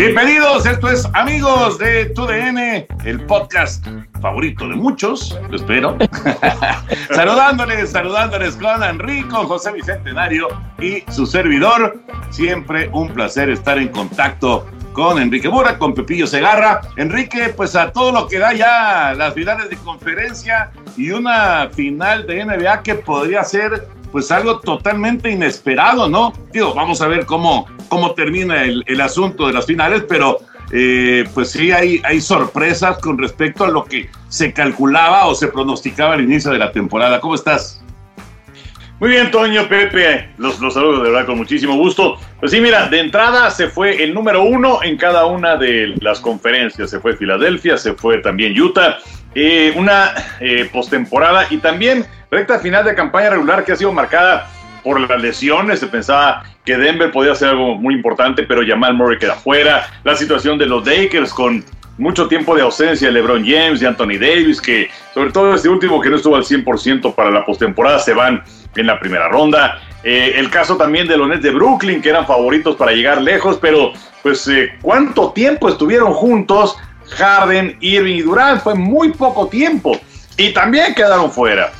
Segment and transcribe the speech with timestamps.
[0.00, 3.86] Bienvenidos, esto es Amigos de TUDN, el podcast
[4.22, 5.98] favorito de muchos, lo espero.
[7.14, 10.48] saludándoles, saludándoles con Enrico, José Bicentenario
[10.80, 12.00] y su servidor.
[12.30, 16.80] Siempre un placer estar en contacto con Enrique Bura, con Pepillo Segarra.
[16.96, 22.26] Enrique, pues a todo lo que da ya las finales de conferencia y una final
[22.26, 26.32] de NBA que podría ser pues algo totalmente inesperado, ¿no?
[26.52, 30.40] Digo, vamos a ver cómo, cómo termina el, el asunto de las finales, pero
[30.72, 35.48] eh, pues sí hay, hay sorpresas con respecto a lo que se calculaba o se
[35.48, 37.20] pronosticaba al inicio de la temporada.
[37.20, 37.82] ¿Cómo estás?
[39.00, 42.18] Muy bien, Toño, Pepe, los, los saludo de verdad con muchísimo gusto.
[42.38, 46.20] Pues sí, mira, de entrada se fue el número uno en cada una de las
[46.20, 46.90] conferencias.
[46.90, 48.98] Se fue Filadelfia, se fue también Utah.
[49.34, 54.50] Eh, una eh, postemporada y también recta final de campaña regular que ha sido marcada
[54.84, 55.80] por las lesiones.
[55.80, 59.88] Se pensaba que Denver podía hacer algo muy importante, pero Jamal Murray queda fuera.
[60.04, 61.64] La situación de los Lakers con
[61.96, 66.02] mucho tiempo de ausencia de LeBron James y Anthony Davis, que sobre todo este último
[66.02, 68.42] que no estuvo al 100% para la postemporada, se van
[68.76, 69.80] en la primera ronda.
[70.02, 73.58] Eh, el caso también de los Nets de Brooklyn, que eran favoritos para llegar lejos,
[73.60, 76.76] pero pues eh, cuánto tiempo estuvieron juntos
[77.10, 79.98] Harden, Irving y Durant, fue muy poco tiempo
[80.36, 81.72] y también quedaron fuera.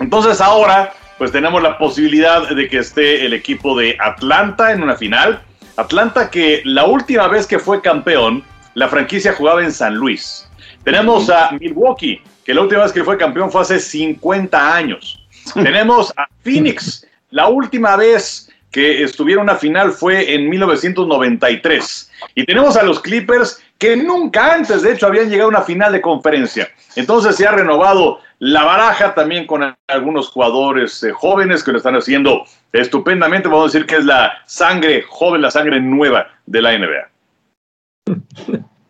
[0.00, 4.96] Entonces ahora pues tenemos la posibilidad de que esté el equipo de Atlanta en una
[4.96, 5.40] final.
[5.76, 8.42] Atlanta que la última vez que fue campeón,
[8.74, 10.48] la franquicia jugaba en San Luis.
[10.82, 15.23] Tenemos a Milwaukee, que la última vez que fue campeón fue hace 50 años.
[15.54, 22.10] Tenemos a Phoenix, la última vez que estuvieron en una final fue en 1993.
[22.34, 25.92] Y tenemos a los Clippers que nunca antes, de hecho, habían llegado a una final
[25.92, 26.68] de conferencia.
[26.96, 31.94] Entonces se ha renovado la baraja también con algunos jugadores eh, jóvenes que lo están
[31.94, 33.48] haciendo estupendamente.
[33.48, 37.10] Vamos a decir que es la sangre joven, la sangre nueva de la NBA.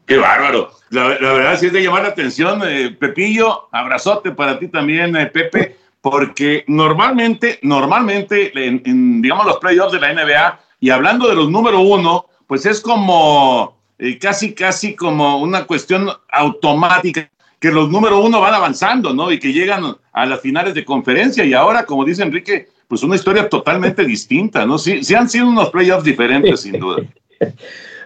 [0.06, 0.70] Qué bárbaro.
[0.90, 2.62] La, la verdad sí es de llamar la atención.
[2.64, 9.90] eh, Pepillo, abrazote para ti también, eh, Pepe, porque normalmente, normalmente, en, digamos, los playoffs
[9.90, 14.94] de la NBA, y hablando de los número uno, pues es como eh, casi, casi
[14.94, 19.32] como una cuestión automática, que los número uno van avanzando, ¿no?
[19.32, 23.16] Y que llegan a las finales de conferencia, y ahora, como dice Enrique, pues una
[23.16, 24.76] historia totalmente distinta, ¿no?
[24.76, 27.02] Sí, sí han sido unos playoffs diferentes, sin duda.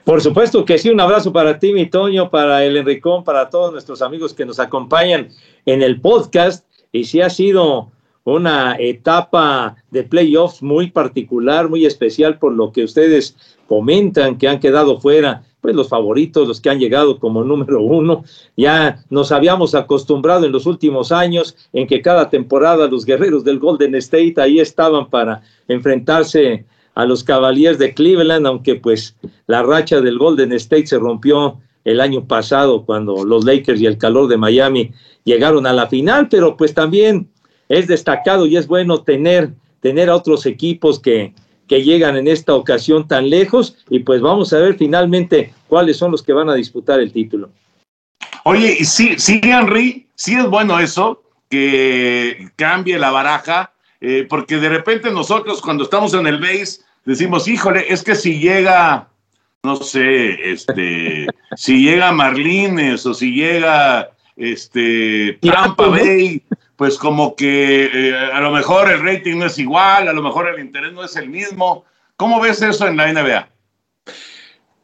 [0.05, 3.73] Por supuesto que sí, un abrazo para ti, mi Toño, para el Enricón, para todos
[3.73, 5.31] nuestros amigos que nos acompañan
[5.67, 6.68] en el podcast.
[6.93, 7.91] Y sí ha sido
[8.25, 14.61] una etapa de playoffs muy particular, muy especial por lo que ustedes comentan que han
[14.61, 18.25] quedado fuera, pues los favoritos, los que han llegado como número uno.
[18.57, 23.59] Ya nos habíamos acostumbrado en los últimos años en que cada temporada los guerreros del
[23.59, 29.17] Golden State ahí estaban para enfrentarse a los Cavaliers de Cleveland, aunque pues
[29.47, 31.59] la racha del Golden State se rompió
[31.91, 34.93] el año pasado cuando los Lakers y el calor de Miami
[35.25, 37.29] llegaron a la final, pero pues también
[37.69, 39.51] es destacado y es bueno tener,
[39.81, 41.35] tener a otros equipos que,
[41.67, 46.11] que llegan en esta ocasión tan lejos y pues vamos a ver finalmente cuáles son
[46.11, 47.51] los que van a disputar el título.
[48.45, 54.57] Oye, y sí, sí, Henry, sí es bueno eso, que cambie la baraja, eh, porque
[54.57, 59.09] de repente nosotros cuando estamos en el base decimos, híjole, es que si llega,
[59.63, 61.27] no sé, este,
[61.57, 66.43] si llega Marlines o si llega este Tampa Bay,
[66.77, 70.49] pues como que eh, a lo mejor el rating no es igual, a lo mejor
[70.49, 71.85] el interés no es el mismo.
[72.17, 73.49] ¿Cómo ves eso en la NBA?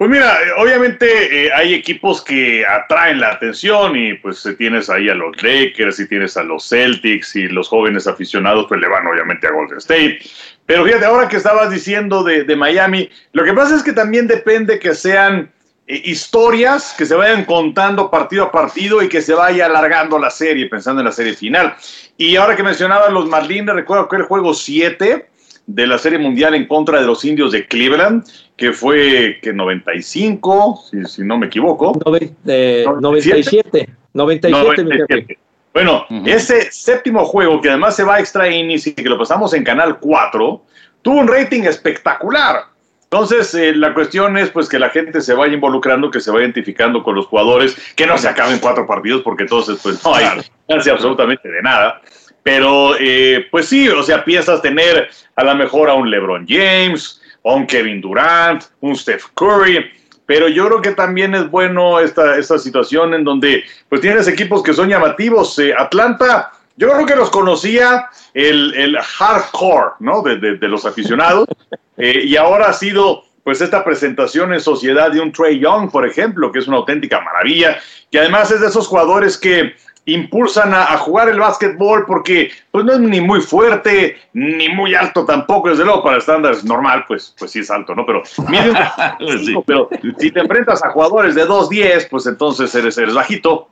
[0.04, 5.08] Pues mira, obviamente eh, hay equipos que atraen la atención y pues eh, tienes ahí
[5.08, 9.06] a los Lakers y tienes a los Celtics y los jóvenes aficionados pues le van
[9.06, 10.18] obviamente a Golden State.
[10.66, 14.26] Pero fíjate, ahora que estabas diciendo de, de Miami, lo que pasa es que también
[14.26, 15.50] depende que sean
[15.86, 20.28] eh, historias que se vayan contando partido a partido y que se vaya alargando la
[20.28, 21.76] serie, pensando en la serie final.
[22.18, 25.30] Y ahora que mencionabas los Marlins, recuerdo que el juego 7
[25.66, 28.24] de la Serie Mundial en contra de los indios de Cleveland,
[28.56, 31.98] que fue que 95, si, si no me equivoco.
[32.04, 35.38] Nove, eh, 97, 97, 97.
[35.72, 39.52] Bueno, ese séptimo juego, que además se va a extra innings y que lo pasamos
[39.54, 40.62] en Canal 4,
[41.02, 42.66] tuvo un rating espectacular.
[43.02, 46.44] Entonces, eh, la cuestión es pues que la gente se vaya involucrando, que se vaya
[46.44, 50.26] identificando con los jugadores, que no se acaben cuatro partidos, porque entonces pues no hay
[50.68, 52.00] chance absolutamente de nada.
[52.44, 57.20] Pero, eh, pues sí, o sea, piensas tener a lo mejor a un LeBron James,
[57.52, 59.84] un Kevin Durant, un Steph Curry,
[60.26, 64.62] pero yo creo que también es bueno esta, esta situación en donde pues tienes equipos
[64.62, 65.58] que son llamativos.
[65.58, 70.22] Eh, Atlanta, yo creo que los conocía el, el hardcore, ¿no?
[70.22, 71.46] De, de, de los aficionados.
[71.96, 76.04] Eh, y ahora ha sido pues esta presentación en sociedad de un Trey Young, por
[76.04, 77.78] ejemplo, que es una auténtica maravilla,
[78.10, 79.74] que además es de esos jugadores que
[80.06, 84.94] impulsan a, a, jugar el básquetbol porque pues no es ni muy fuerte ni muy
[84.94, 88.04] alto tampoco, desde luego para estándares normal, pues, pues sí es alto, ¿no?
[88.04, 88.74] Pero, miren,
[89.44, 89.54] sí.
[89.66, 93.68] pero si te enfrentas a jugadores de 2'10, pues entonces eres, eres bajito.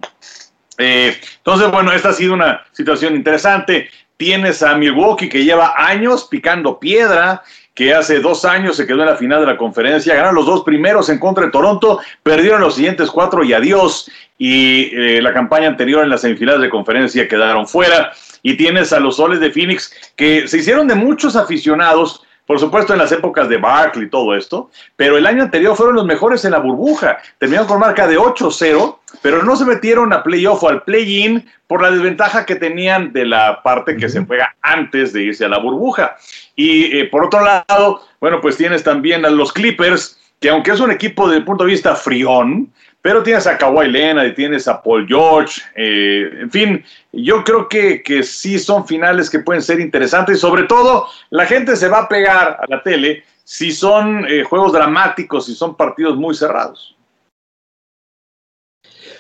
[0.79, 3.91] Eh, entonces, bueno, esta ha sido una situación interesante.
[4.17, 7.43] Tienes a Milwaukee que lleva años picando piedra,
[7.75, 10.63] que hace dos años se quedó en la final de la conferencia, ganaron los dos
[10.63, 15.69] primeros en contra de Toronto, perdieron los siguientes cuatro y adiós, y eh, la campaña
[15.69, 19.93] anterior en las semifinales de conferencia quedaron fuera, y tienes a los soles de Phoenix
[20.17, 24.35] que se hicieron de muchos aficionados, por supuesto en las épocas de Barkley y todo
[24.35, 28.19] esto, pero el año anterior fueron los mejores en la burbuja, terminaron con marca de
[28.19, 33.13] 8-0, pero no se metieron a playoff o al play-in por la desventaja que tenían
[33.13, 36.17] de la parte que se juega antes de irse a la burbuja.
[36.57, 40.81] Y eh, por otro lado, bueno, pues tienes también a los Clippers, que aunque es
[40.81, 42.71] un equipo desde el punto de vista frión,
[43.01, 47.69] pero tienes a Kawhi Leonard y tienes a Paul George, eh, en fin, yo creo
[47.69, 51.89] que, que sí son finales que pueden ser interesantes y sobre todo la gente se
[51.89, 56.35] va a pegar a la tele si son eh, juegos dramáticos, si son partidos muy
[56.35, 56.97] cerrados.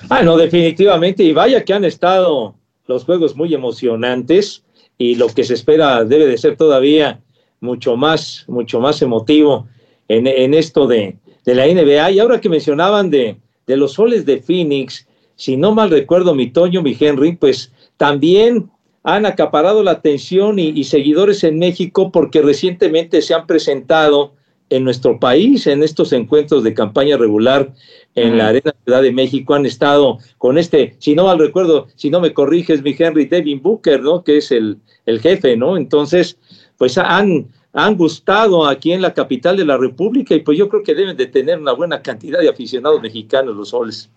[0.08, 2.54] Ah, no, definitivamente, y vaya que han estado
[2.86, 4.64] los juegos muy emocionantes
[4.98, 7.20] y lo que se espera debe de ser todavía
[7.62, 9.66] mucho más, mucho más emotivo
[10.08, 12.10] en, en esto de, de, la NBA.
[12.10, 13.36] Y ahora que mencionaban de,
[13.66, 15.06] de, los soles de Phoenix,
[15.36, 18.68] si no mal recuerdo, mi Toño, mi Henry, pues también
[19.04, 24.34] han acaparado la atención y, y seguidores en México porque recientemente se han presentado
[24.72, 27.72] en nuestro país, en estos encuentros de campaña regular
[28.14, 28.36] en uh -huh.
[28.38, 32.20] la Arena Ciudad de México, han estado con este, si no mal recuerdo, si no
[32.20, 34.24] me corriges, mi Henry Devin Booker, ¿no?
[34.24, 35.76] Que es el, el jefe, ¿no?
[35.76, 36.38] Entonces,
[36.82, 40.82] pues han, han gustado aquí en la capital de la República y pues yo creo
[40.82, 44.10] que deben de tener una buena cantidad de aficionados mexicanos los soles.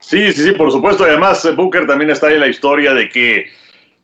[0.00, 1.04] Sí, sí, sí, por supuesto.
[1.04, 3.46] Además, Booker también está en la historia de que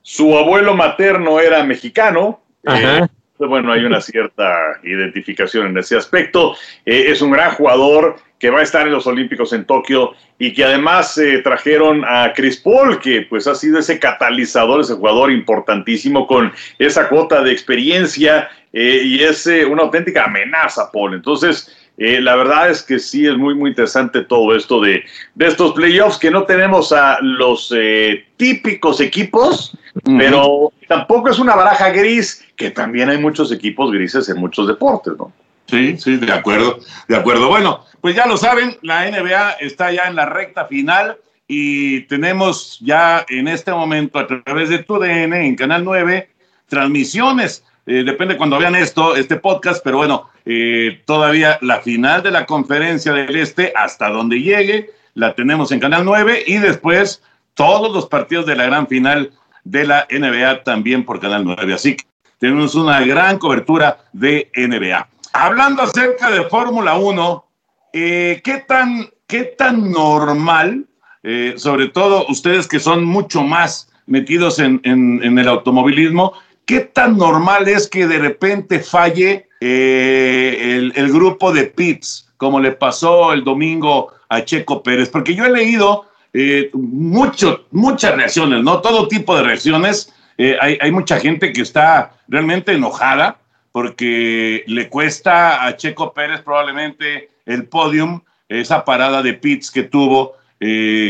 [0.00, 2.40] su abuelo materno era mexicano.
[2.64, 2.98] Ajá.
[2.98, 3.08] Eh,
[3.48, 6.54] bueno, hay una cierta identificación en ese aspecto.
[6.84, 10.52] Eh, es un gran jugador que va a estar en los Olímpicos en Tokio y
[10.52, 15.30] que además eh, trajeron a Chris Paul, que pues ha sido ese catalizador, ese jugador
[15.30, 21.14] importantísimo con esa cuota de experiencia eh, y es una auténtica amenaza, Paul.
[21.14, 25.04] Entonces, eh, la verdad es que sí es muy, muy interesante todo esto de,
[25.34, 30.18] de estos playoffs, que no tenemos a los eh, típicos equipos, uh -huh.
[30.18, 35.14] pero tampoco es una baraja gris, que también hay muchos equipos grises en muchos deportes,
[35.18, 35.32] ¿no?
[35.66, 37.48] Sí, sí, de acuerdo, de acuerdo.
[37.48, 41.16] Bueno, pues ya lo saben, la NBA está ya en la recta final
[41.46, 46.28] y tenemos ya en este momento a través de TUDN en Canal 9
[46.68, 52.30] transmisiones eh, depende cuando vean esto, este podcast, pero bueno, eh, todavía la final de
[52.30, 57.22] la conferencia del Este, hasta donde llegue, la tenemos en Canal 9 y después
[57.54, 59.32] todos los partidos de la gran final
[59.64, 61.74] de la NBA también por Canal 9.
[61.74, 62.04] Así que
[62.38, 65.08] tenemos una gran cobertura de NBA.
[65.32, 67.44] Hablando acerca de Fórmula 1,
[67.92, 70.86] eh, ¿qué, tan, ¿qué tan normal,
[71.22, 76.34] eh, sobre todo ustedes que son mucho más metidos en, en, en el automovilismo,
[76.66, 82.72] ¿qué tan normal es que de repente falle eh, el, grupo de pits, como le
[82.72, 85.08] pasó el domingo a Checo Pérez?
[85.08, 88.80] Porque yo he leído eh, mucho, muchas reacciones, ¿no?
[88.80, 90.12] Todo tipo de reacciones.
[90.38, 93.38] Eh, hay, mucha gente que está realmente enojada
[93.70, 100.36] porque le cuesta a Checo Pérez probablemente el podium, esa parada de pits que tuvo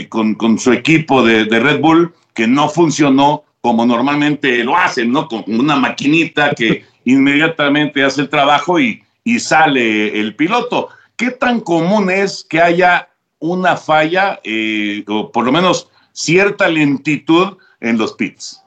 [0.08, 5.28] con, su equipo de Red Bull, que no funcionó como normalmente lo hacen, ¿no?
[5.28, 10.88] Con una maquinita que inmediatamente hace el trabajo y, y, sale el piloto.
[11.16, 17.56] ¿Qué tan común es que haya una falla, eh, o por lo menos cierta lentitud
[17.80, 18.62] en los pits?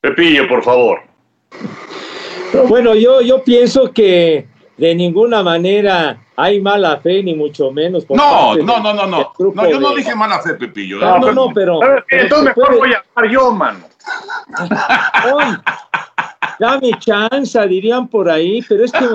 [0.00, 1.00] Pepillo, por favor.
[2.68, 4.46] Bueno, yo, yo pienso que
[4.82, 8.04] de ninguna manera hay mala fe, ni mucho menos.
[8.10, 9.70] no, no, no, no, no, no.
[9.70, 10.98] yo no dije mala fe, Pepillo.
[10.98, 11.78] No, no, no, pero.
[12.10, 13.78] entonces mejor voy a hablar yo, mano.
[16.58, 19.06] dame chance, dirían por ahí, pero es que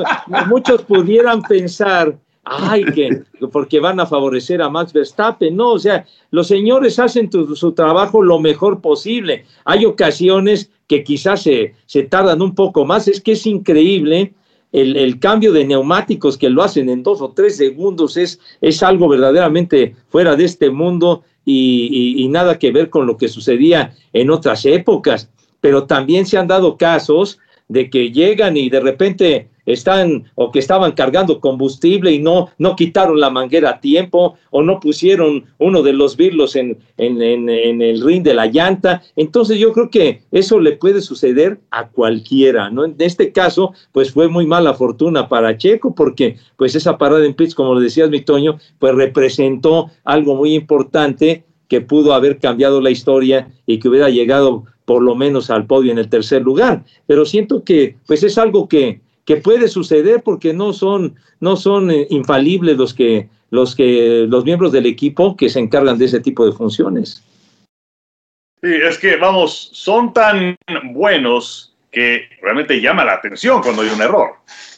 [0.45, 5.53] muchos pudieran pensar ay, que porque van a favorecer a Max Verstappen.
[5.53, 9.43] No, o sea, los señores hacen su trabajo lo mejor posible.
[9.65, 13.09] Hay ocasiones que quizás se, se tardan un poco más.
[13.09, 14.33] Es que es increíble
[14.81, 18.17] el, cambio de neumáticos que lo hacen en dos o tres segundos.
[18.17, 23.17] Es, es algo verdaderamente fuera de este mundo y, y nada que ver con lo
[23.17, 25.29] que sucedía en otras épocas.
[25.62, 30.59] Pero también se han dado casos de que llegan y de repente están o que
[30.59, 35.83] estaban cargando combustible y no, no quitaron la manguera a tiempo o no pusieron uno
[35.83, 39.03] de los birlos en, en, en, el ring de la llanta.
[39.15, 42.86] Entonces yo creo que eso le puede suceder a cualquiera, ¿no?
[42.86, 47.33] En este caso, pues fue muy mala fortuna para Checo porque pues esa parada en
[47.33, 52.79] pits, como lo decías, mi Toño, pues representó algo muy importante que pudo haber cambiado
[52.81, 56.86] la historia y que hubiera llegado por lo menos al podio en el tercer lugar.
[57.07, 61.91] Pero siento que pues es algo que, que puede suceder porque no son, no son
[61.91, 66.22] eh, infalibles los que, los que, los miembros del equipo que se encargan de ese
[66.22, 67.22] tipo de funciones.
[68.63, 70.57] Sí, es que, vamos, son tan
[70.93, 74.29] buenos que realmente llama la atención cuando hay un error.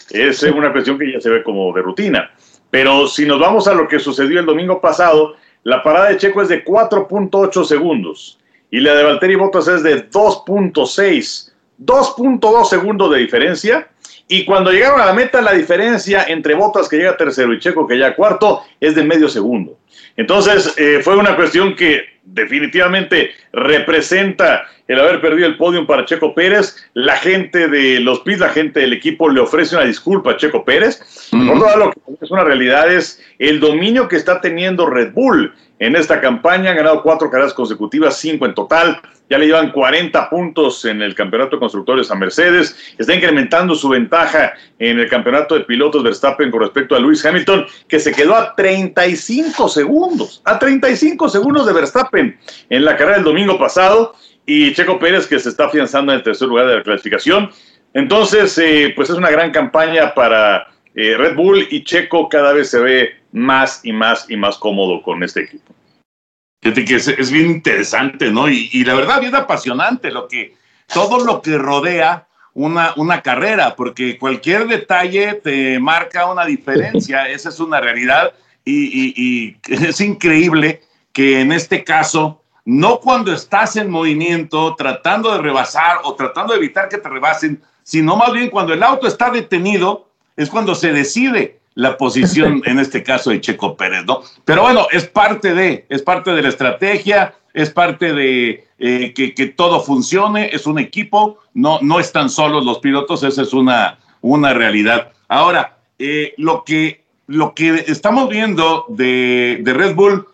[0.10, 2.32] Es una cuestión que ya se ve como de rutina.
[2.72, 6.42] Pero si nos vamos a lo que sucedió el domingo pasado, la parada de Checo
[6.42, 8.40] es de 4.8 segundos
[8.72, 11.52] y la de Valtteri Bottas es de 2.6.
[11.80, 13.88] 2.2 segundos de diferencia
[14.32, 17.88] y cuando llegaron a la meta, la diferencia entre Botas que llega tercero y Checo
[17.88, 19.80] que llega cuarto es de medio segundo.
[20.16, 26.34] Entonces, eh, fue una cuestión que definitivamente representa el haber perdido el podium para Checo
[26.34, 26.76] Pérez.
[26.94, 30.66] La gente de los PIS, la gente del equipo le ofrece una disculpa a Checo
[30.66, 31.30] Pérez.
[31.32, 35.96] Por lo que es una realidad es el dominio que está teniendo Red Bull en
[35.96, 36.72] esta campaña.
[36.72, 39.00] Han ganado cuatro carreras consecutivas, cinco en total.
[39.30, 42.76] Ya le llevan 40 puntos en el campeonato de constructores a Mercedes.
[42.98, 47.68] Está incrementando su ventaja en el campeonato de pilotos Verstappen con respecto a Lewis Hamilton,
[47.88, 50.42] que se quedó a 35 segundos.
[50.46, 55.40] A 35 segundos de Verstappen en la carrera del domingo pasado y Checo Pérez que
[55.40, 57.52] se está afianzando en el tercer lugar de la clasificación.
[57.94, 62.70] Entonces, eh, pues es una gran campaña para eh, Red Bull y Checo cada vez
[62.72, 65.74] se ve más y más y más cómodo con este equipo.
[66.62, 68.50] Fíjate que es, bien interesante, ¿no?
[68.50, 70.56] Y, la verdad, bien apasionante lo que,
[70.92, 77.50] todo lo que rodea una, una carrera, porque cualquier detalle te marca una diferencia, esa
[77.50, 78.34] es una realidad
[78.66, 80.82] y, y es increíble
[81.14, 86.60] que en este caso no cuando estás en movimiento tratando de rebasar o tratando de
[86.60, 90.94] evitar que te rebasen, sino más bien cuando el auto está detenido, es cuando se
[90.94, 94.22] decide la posición, en este caso de Checo Pérez, ¿no?
[94.46, 99.48] Pero bueno, es parte de, es parte de la estrategia, es parte de eh, que,
[99.48, 104.54] todo funcione, es un equipo, no, no están solos los pilotos, esa es una, una
[104.54, 105.12] realidad.
[105.28, 110.28] Ahora, eh, lo, que, lo que estamos viendo de, de Red Bull,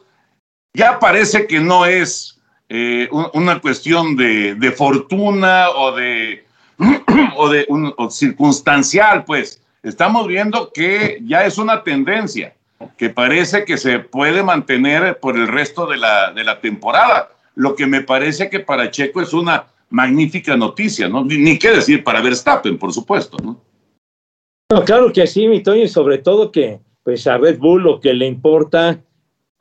[0.76, 2.40] ya parece que no es
[2.70, 6.46] eh, una cuestión de, fortuna o de,
[7.36, 7.68] o de
[8.10, 9.62] circunstancial, pues.
[9.84, 12.56] Estamos viendo que ya es una tendencia
[12.98, 17.76] que parece que se puede mantener por el resto de la, de la temporada, lo
[17.76, 21.24] que me parece que para Checo es una magnífica noticia, ¿no?
[21.24, 23.62] Ni, qué decir para Verstappen, por supuesto, ¿no?
[24.84, 28.14] Claro que sí, mi Toño, y sobre todo que pues a Red Bull lo que
[28.14, 29.00] le importa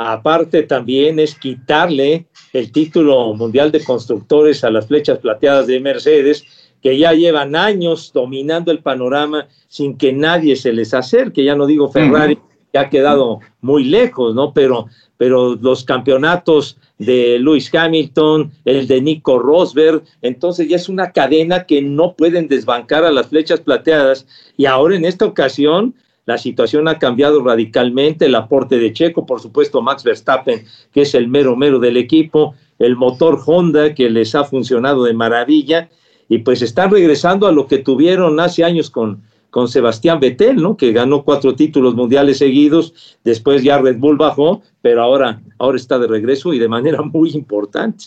[0.06, 6.44] Aparte también es quitarle el título mundial de constructores a las flechas plateadas de Mercedes,
[6.82, 11.42] que ya llevan años dominando el panorama sin que nadie se les acerque.
[11.42, 12.38] Ya no digo Ferrari,
[12.70, 14.52] que ha quedado muy lejos, ¿no?
[14.52, 21.12] Pero, pero los campeonatos de Lewis Hamilton, el de Nico Rosberg, entonces ya es una
[21.12, 24.26] cadena que no pueden desbancar a las flechas plateadas.
[24.58, 25.94] Y ahora en esta ocasión,
[26.26, 31.14] la situación ha cambiado radicalmente, el aporte de Checo, por supuesto Max Verstappen, que es
[31.14, 35.90] el mero mero del equipo, el motor Honda que les ha funcionado de maravilla
[36.28, 40.76] y pues están regresando a lo que tuvieron hace años con, con Sebastián Vettel, ¿no?
[40.76, 45.98] Que ganó cuatro títulos mundiales seguidos, después ya Red Bull bajó, pero ahora, ahora está
[45.98, 48.06] de regreso y de manera muy importante.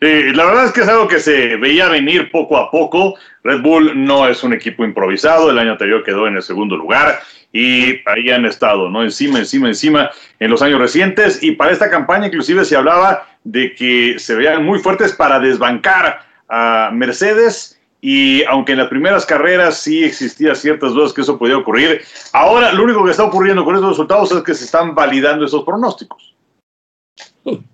[0.00, 3.14] Sí, la verdad es que es algo que se veía venir poco a poco.
[3.42, 5.50] Red Bull no es un equipo improvisado.
[5.50, 9.02] El año anterior quedó en el segundo lugar y ahí han estado, ¿no?
[9.02, 11.42] Encima, encima, encima en los años recientes.
[11.42, 16.26] Y para esta campaña inclusive se hablaba de que se veían muy fuertes para desbancar
[16.48, 17.80] a Mercedes.
[18.02, 22.02] Y aunque en las primeras carreras sí existía ciertas dudas que eso podía ocurrir,
[22.34, 25.64] ahora lo único que está ocurriendo con estos resultados es que se están validando esos
[25.64, 26.36] pronósticos.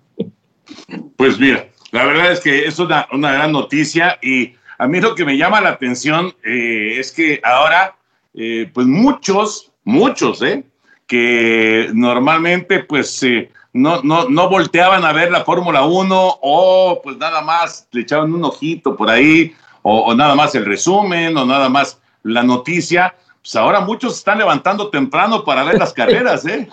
[1.15, 5.13] Pues mira, la verdad es que es una, una gran noticia y a mí lo
[5.13, 7.95] que me llama la atención eh, es que ahora,
[8.33, 10.63] eh, pues muchos, muchos, ¿eh?
[11.05, 17.17] Que normalmente pues eh, no, no, no volteaban a ver la Fórmula 1 o pues
[17.17, 21.45] nada más le echaban un ojito por ahí o, o nada más el resumen o
[21.45, 23.13] nada más la noticia.
[23.43, 26.69] Pues ahora muchos están levantando temprano para ver las carreras, ¿eh?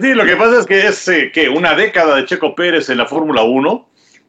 [0.00, 2.96] Sí, lo que pasa es que es eh, que una década de Checo Pérez en
[2.96, 3.88] la Fórmula 1,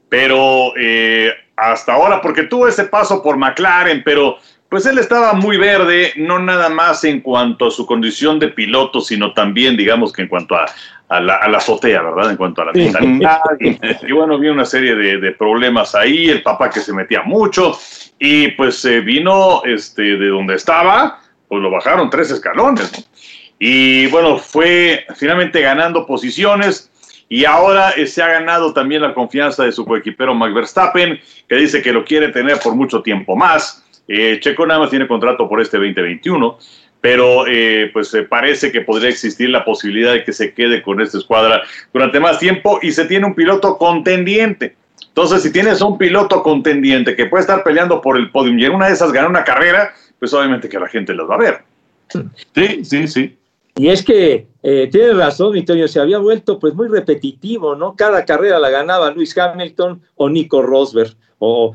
[0.09, 4.37] pero eh, hasta ahora, porque tuvo ese paso por McLaren, pero
[4.75, 8.99] pues él estaba muy verde, no nada más en cuanto a su condición de piloto,
[8.99, 10.65] sino también, digamos que en cuanto a,
[11.07, 12.31] a, la, a la, azotea, ¿verdad?
[12.31, 13.39] En cuanto a la mentalidad.
[13.61, 13.69] y,
[14.05, 17.79] y, bueno, vi una serie de, de, problemas ahí, el papá que se metía mucho,
[18.19, 23.05] y pues eh, vino este, de donde estaba, pues lo bajaron tres escalones, ¿no?
[23.57, 26.91] Y bueno, fue finalmente ganando posiciones
[27.29, 31.17] y ahora eh, se ha ganado también la confianza de su coequipero Max Verstappen,
[31.47, 33.84] que dice que lo quiere tener por mucho tiempo más.
[34.07, 36.57] Eh, Checo nada más tiene contrato por este 2021,
[37.01, 41.01] pero eh, pues eh, parece que podría existir la posibilidad de que se quede con
[41.01, 41.63] esta escuadra
[41.93, 44.75] durante más tiempo y se tiene un piloto contendiente.
[45.07, 48.73] Entonces, si tienes un piloto contendiente que puede estar peleando por el podium y en
[48.73, 51.61] una de esas gana una carrera, pues obviamente que la gente los va a ver.
[52.53, 53.37] Sí, sí, sí.
[53.77, 57.95] Y es que eh, tiene razón, Antonio, se había vuelto pues muy repetitivo, ¿no?
[57.95, 61.73] Cada carrera la ganaba Luis Hamilton o Nico Rosberg, o,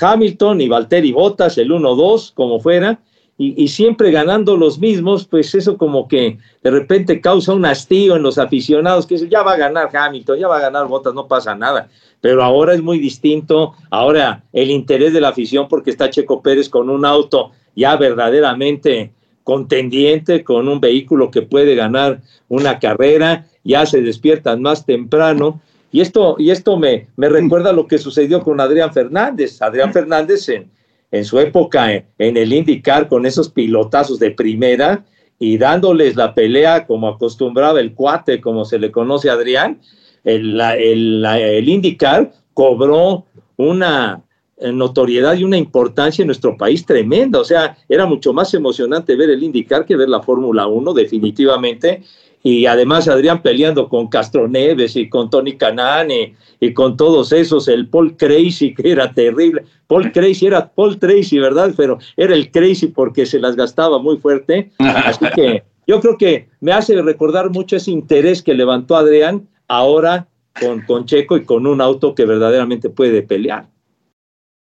[0.00, 3.00] Hamilton y Valtteri Bottas, el 1-2, como fuera,
[3.36, 8.14] y, y, siempre ganando los mismos, pues eso como que de repente causa un hastío
[8.14, 11.14] en los aficionados, que dicen, ya va a ganar Hamilton, ya va a ganar Bottas,
[11.14, 11.88] no pasa nada.
[12.20, 16.68] Pero ahora es muy distinto, ahora el interés de la afición porque está Checo Pérez
[16.68, 19.12] con un auto ya verdaderamente
[19.48, 25.62] contendiente con un vehículo que puede ganar una carrera, ya se despiertan más temprano.
[25.90, 29.62] Y esto, y esto me, me recuerda lo que sucedió con Adrián Fernández.
[29.62, 30.70] Adrián Fernández en,
[31.10, 35.06] en su época en, en, el IndyCar con esos pilotazos de primera
[35.38, 39.80] y dándoles la pelea como acostumbraba el cuate, como se le conoce a Adrián,
[40.24, 43.24] el, el, el IndyCar cobró
[43.56, 44.20] una,
[44.60, 47.40] notoriedad y una importancia en nuestro país tremenda.
[47.40, 52.02] O sea, era mucho más emocionante ver el IndyCar que ver la Fórmula 1, definitivamente.
[52.42, 57.32] Y además Adrián peleando con Castro Neves y con Tony Canan y, y, con todos
[57.32, 59.64] esos, el Paul Crazy, que era terrible.
[59.86, 61.72] Paul Crazy era Paul Tracy, ¿verdad?
[61.76, 64.70] Pero era el Crazy porque se las gastaba muy fuerte.
[64.78, 70.28] Así que yo creo que me hace recordar mucho ese interés que levantó Adrián ahora
[70.60, 73.66] con, con Checo y con un auto que verdaderamente puede pelear.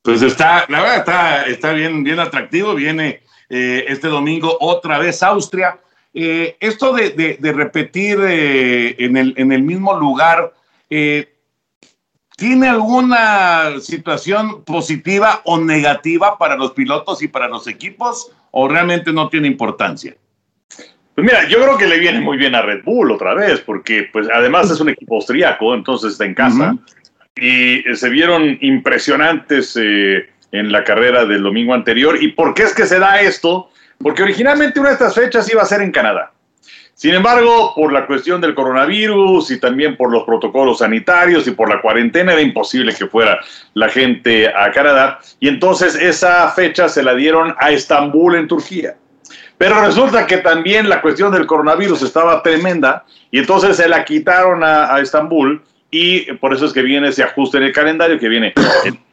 [0.01, 2.73] Pues está, la verdad está, está bien, bien atractivo.
[2.73, 5.79] Viene eh, este domingo otra vez Austria.
[6.13, 10.53] Eh, esto de, de, de repetir eh, en, el, en, el, mismo lugar,
[10.89, 11.35] eh,
[12.35, 19.13] ¿tiene alguna situación positiva o negativa para los pilotos y para los equipos o realmente
[19.13, 20.15] no tiene importancia?
[21.13, 24.07] Pues mira, yo creo que le viene muy bien a Red Bull otra vez, porque
[24.11, 26.71] pues además es un equipo austríaco, entonces está en casa.
[26.71, 26.98] Uh -huh
[27.39, 32.21] y se vieron impresionantes eh, en la carrera del domingo anterior.
[32.21, 33.69] ¿Y por qué es que se da esto?
[33.99, 36.31] Porque originalmente una de estas fechas iba a ser en Canadá.
[36.93, 41.69] Sin embargo, por la cuestión del coronavirus y también por los protocolos sanitarios y por
[41.69, 43.39] la cuarentena, era imposible que fuera
[43.73, 45.19] la gente a Canadá.
[45.39, 48.97] Y entonces esa fecha se la dieron a Estambul, en Turquía.
[49.57, 54.61] Pero resulta que también la cuestión del coronavirus estaba tremenda y entonces se la quitaron
[54.63, 58.53] a Estambul y por eso es que viene ese ajuste en el calendario que viene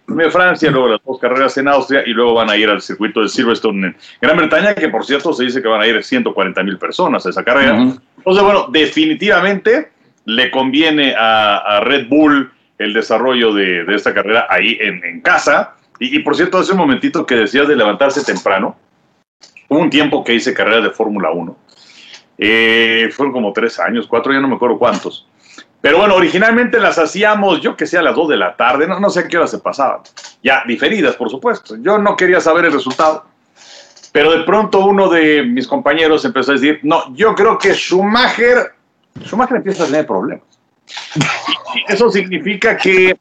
[0.08, 3.22] en Francia, luego las dos carreras en Austria y luego van a ir al circuito
[3.22, 6.62] de Silverstone en Gran Bretaña, que por cierto se dice que van a ir 140
[6.62, 7.76] mil personas a esa carrera.
[7.76, 9.90] Entonces, bueno, definitivamente
[10.26, 15.20] le conviene a, a Red Bull el desarrollo de, de esta carrera ahí en, en
[15.20, 15.74] casa.
[15.98, 18.76] Y, y, por cierto, hace un momentito que decías de levantarse temprano,
[19.68, 21.56] hubo un tiempo que hice carreras de Fórmula 1.
[22.38, 25.26] Eh, fueron como tres años, cuatro, ya no me acuerdo cuántos.
[25.80, 28.98] Pero bueno, originalmente las hacíamos, yo que sé, a las 2 de la tarde, no,
[28.98, 30.00] no sé a qué hora se pasaban.
[30.42, 31.76] Ya, diferidas, por supuesto.
[31.76, 33.26] Yo no quería saber el resultado.
[34.12, 38.72] Pero de pronto uno de mis compañeros empezó a decir, no, yo creo que Schumacher,
[39.22, 40.44] Schumacher empieza a tener problemas.
[41.88, 43.14] Eso significa que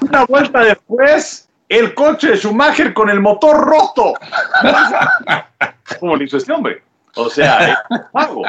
[0.00, 4.14] una vuelta después, el coche de Schumacher con el motor roto.
[6.00, 6.82] ¿Cómo le hizo este hombre?
[7.14, 8.42] O sea, es pago.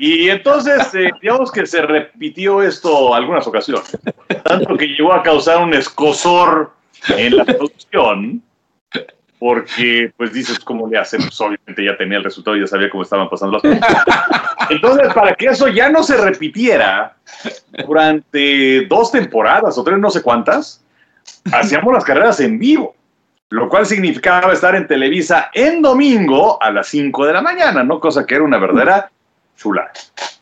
[0.00, 3.98] Y entonces, eh, digamos que se repitió esto algunas ocasiones,
[4.44, 6.72] tanto que llegó a causar un escosor
[7.18, 8.42] en la producción,
[9.38, 11.20] porque pues dices, ¿cómo le hacen?
[11.20, 14.16] Pues obviamente ya tenía el resultado ya sabía cómo estaban pasando las cosas.
[14.70, 17.16] Entonces, para que eso ya no se repitiera
[17.86, 20.82] durante dos temporadas o tres, no sé cuántas,
[21.52, 22.96] hacíamos las carreras en vivo,
[23.50, 28.00] lo cual significaba estar en Televisa en domingo a las 5 de la mañana, ¿no?
[28.00, 29.10] Cosa que era una verdadera
[29.60, 29.90] chula.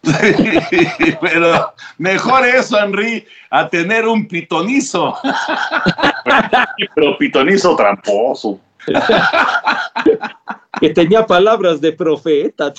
[1.20, 5.16] Pero mejor eso, Henry, a tener un pitonizo.
[6.94, 8.60] Pero pitonizo tramposo.
[10.80, 12.72] que tenía palabras de profeta.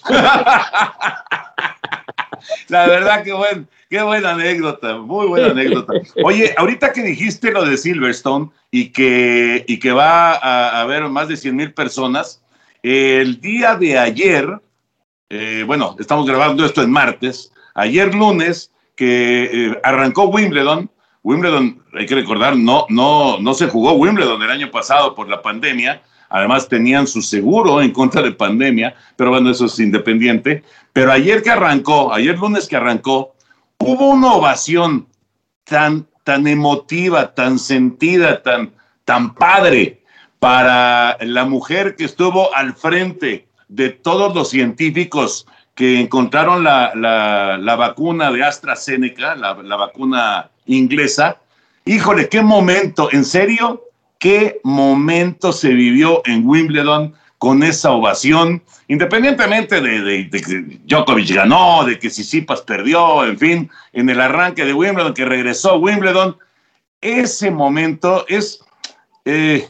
[2.69, 5.93] La verdad, que buen, qué buena anécdota, muy buena anécdota.
[6.23, 11.28] Oye, ahorita que dijiste lo de Silverstone y que, y que va a haber más
[11.28, 12.41] de 100 mil personas,
[12.82, 14.60] el día de ayer,
[15.29, 20.89] eh, bueno, estamos grabando esto en martes, ayer lunes, que eh, arrancó Wimbledon.
[21.23, 25.41] Wimbledon, hay que recordar, no, no, no se jugó Wimbledon el año pasado por la
[25.41, 26.01] pandemia.
[26.29, 30.63] Además tenían su seguro en contra de pandemia, pero bueno, eso es independiente.
[30.93, 33.35] Pero ayer que arrancó, ayer lunes que arrancó,
[33.77, 35.07] hubo una ovación
[35.63, 38.73] tan, tan emotiva, tan sentida, tan,
[39.05, 40.03] tan padre
[40.39, 47.58] para la mujer que estuvo al frente de todos los científicos que encontraron la, la,
[47.58, 51.38] la vacuna de AstraZeneca, la, la, vacuna inglesa.
[51.86, 53.86] Híjole, qué momento, en serio,
[54.17, 61.86] qué momento se vivió en Wimbledon con esa ovación, independientemente de, de, que Djokovic ganó,
[61.86, 66.36] de que Sisipas perdió, en fin, en el arranque de Wimbledon, que regresó Wimbledon,
[66.99, 68.60] ese momento es,
[69.23, 69.69] eh,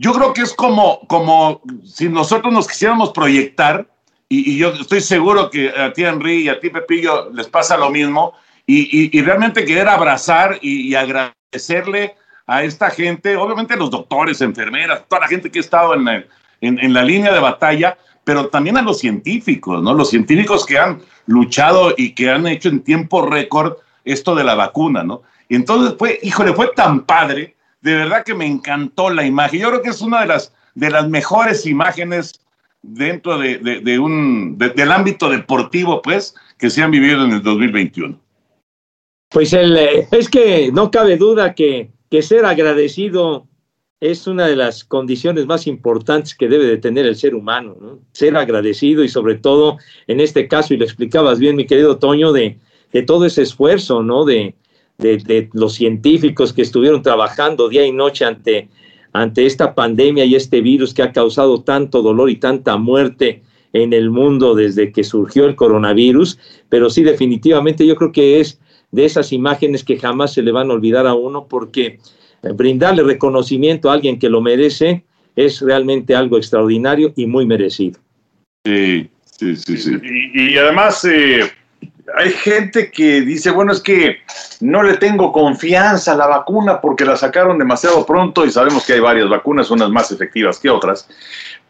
[0.00, 3.86] yo creo que es como, como si nosotros nos quisiéramos proyectar,
[4.30, 7.76] y, y, yo estoy seguro que a ti, Henry, y a ti, Pepillo, les pasa
[7.76, 8.32] lo mismo,
[8.66, 12.14] y, y, y realmente querer abrazar y, agradecerle
[12.46, 16.24] a esta gente, obviamente los doctores, enfermeras, toda la gente que ha estado en la,
[16.62, 19.92] en, en la línea de batalla, pero también a los científicos, ¿no?
[19.92, 23.74] Los científicos que han luchado y que han hecho en tiempo récord
[24.06, 25.20] esto de la vacuna, ¿no?
[25.50, 29.60] Y entonces fue, híjole, fue tan padre de verdad que me encantó la imagen.
[29.60, 32.40] Yo creo que es una de las, de las mejores imágenes
[32.82, 37.42] dentro de, de, un, de, del ámbito deportivo, pues, que se han vivido en el
[37.42, 38.18] 2021.
[39.30, 39.76] Pues el,
[40.10, 43.46] es que no cabe duda que, que ser agradecido
[44.00, 47.98] es una de las condiciones más importantes que debe de tener el ser humano, ¿no?
[48.12, 52.32] Ser agradecido y sobre todo, en este caso, y lo explicabas bien, mi querido Toño,
[52.32, 52.58] de,
[52.92, 54.24] de todo ese esfuerzo, ¿no?
[54.24, 54.54] De,
[55.00, 58.68] de, de, los científicos que estuvieron trabajando día y noche ante,
[59.12, 63.92] ante esta pandemia y este virus que ha causado tanto dolor y tanta muerte en
[63.92, 68.60] el mundo desde que surgió el coronavirus, pero sí definitivamente yo creo que es
[68.90, 72.00] de esas imágenes que jamás se le van a olvidar a uno porque
[72.42, 75.04] brindarle reconocimiento a alguien que lo merece
[75.36, 78.00] es realmente algo extraordinario y muy merecido.
[78.64, 79.76] Sí, sí, sí.
[79.76, 79.92] sí.
[80.34, 81.04] Y, y además...
[81.04, 81.59] Eh
[82.16, 84.18] hay gente que dice, bueno, es que
[84.60, 88.94] no le tengo confianza a la vacuna porque la sacaron demasiado pronto y sabemos que
[88.94, 91.08] hay varias vacunas, unas más efectivas que otras.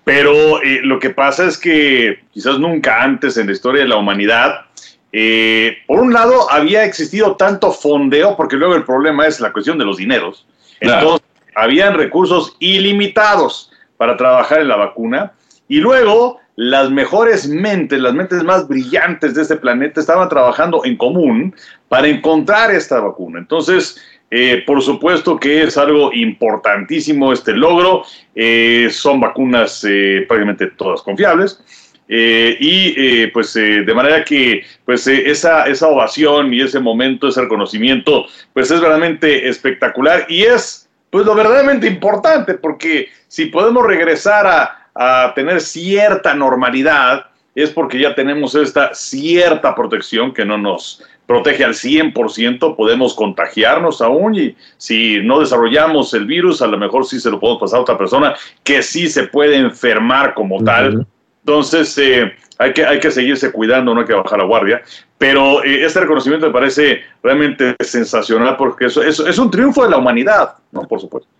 [0.04, 3.96] Pero eh, lo que pasa es que quizás nunca antes en la historia de la
[3.96, 4.66] humanidad,
[5.12, 9.78] eh, por un lado, había existido tanto fondeo, porque luego el problema es la cuestión
[9.78, 10.46] de los dineros.
[10.78, 11.00] Claro.
[11.00, 15.32] Entonces, habían recursos ilimitados para trabajar en la vacuna.
[15.68, 20.94] Y luego, las mejores mentes, las mentes más brillantes de este planeta estaban trabajando en
[20.94, 21.54] común
[21.88, 23.38] para encontrar esta vacuna.
[23.38, 23.98] Entonces,
[24.30, 28.04] eh, por supuesto que es algo importantísimo este logro.
[28.34, 31.64] Eh, son vacunas eh, prácticamente todas confiables.
[32.06, 38.70] y pues de manera que pues esa, esa ovación y ese momento, ese reconocimiento, pues
[38.70, 45.32] es realmente espectacular y es pues lo verdaderamente importante porque si podemos regresar a, a
[45.34, 51.72] tener cierta normalidad, es porque ya tenemos esta cierta protección que no nos protege al
[51.72, 57.30] 100%, podemos contagiarnos aún y si no desarrollamos el virus, a lo mejor sí se
[57.30, 61.06] lo podemos pasar a otra persona que sí se puede enfermar como tal.
[61.46, 64.82] Entonces, eh, hay, que, hay que seguirse cuidando, no hay que bajar la guardia.
[65.16, 69.90] Pero eh, este reconocimiento me parece realmente sensacional porque eso, eso, es un triunfo de
[69.90, 70.82] la humanidad, ¿no?
[70.82, 71.30] Por supuesto.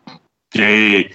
[0.51, 1.09] Sí,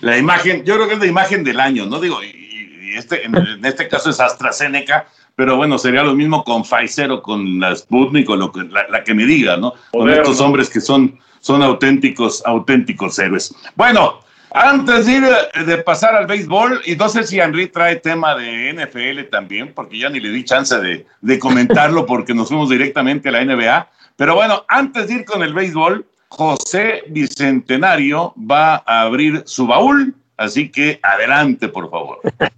[0.00, 2.00] la imagen, yo creo que es la imagen del año, ¿no?
[2.00, 7.10] Digo, y, este, en, este caso es AstraZeneca, pero bueno, sería lo mismo con Pfizer
[7.10, 9.74] o con la Sputnik o lo que, la, que me diga, ¿no?
[9.92, 13.54] Con estos hombres que son, son auténticos, auténticos héroes.
[13.76, 14.20] Bueno,
[14.52, 15.24] antes de, ir,
[15.66, 19.98] de pasar al béisbol, y no sé si Henry trae tema de NFL también, porque
[19.98, 23.88] ya ni le di chance de, de comentarlo porque nos fuimos directamente a la NBA.
[24.16, 30.14] Pero bueno, antes de ir con el béisbol, José Bicentenario va a abrir su baúl,
[30.36, 32.20] así que adelante, por favor.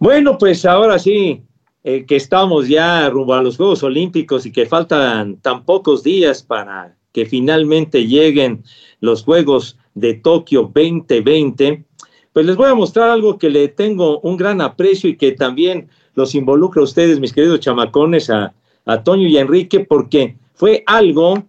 [0.00, 1.42] Bueno, pues ahora sí,
[1.82, 6.40] eh, que estamos ya rumbo a los Juegos Olímpicos y que faltan tan pocos días
[6.40, 8.62] para que finalmente lleguen
[9.00, 11.84] los Juegos de Tokio 2020,
[12.32, 15.88] pues les voy a mostrar algo que le tengo un gran aprecio y que también
[16.14, 20.84] los involucra a ustedes, mis queridos chamacones, a, a Toño y a Enrique, porque fue
[20.86, 21.42] algo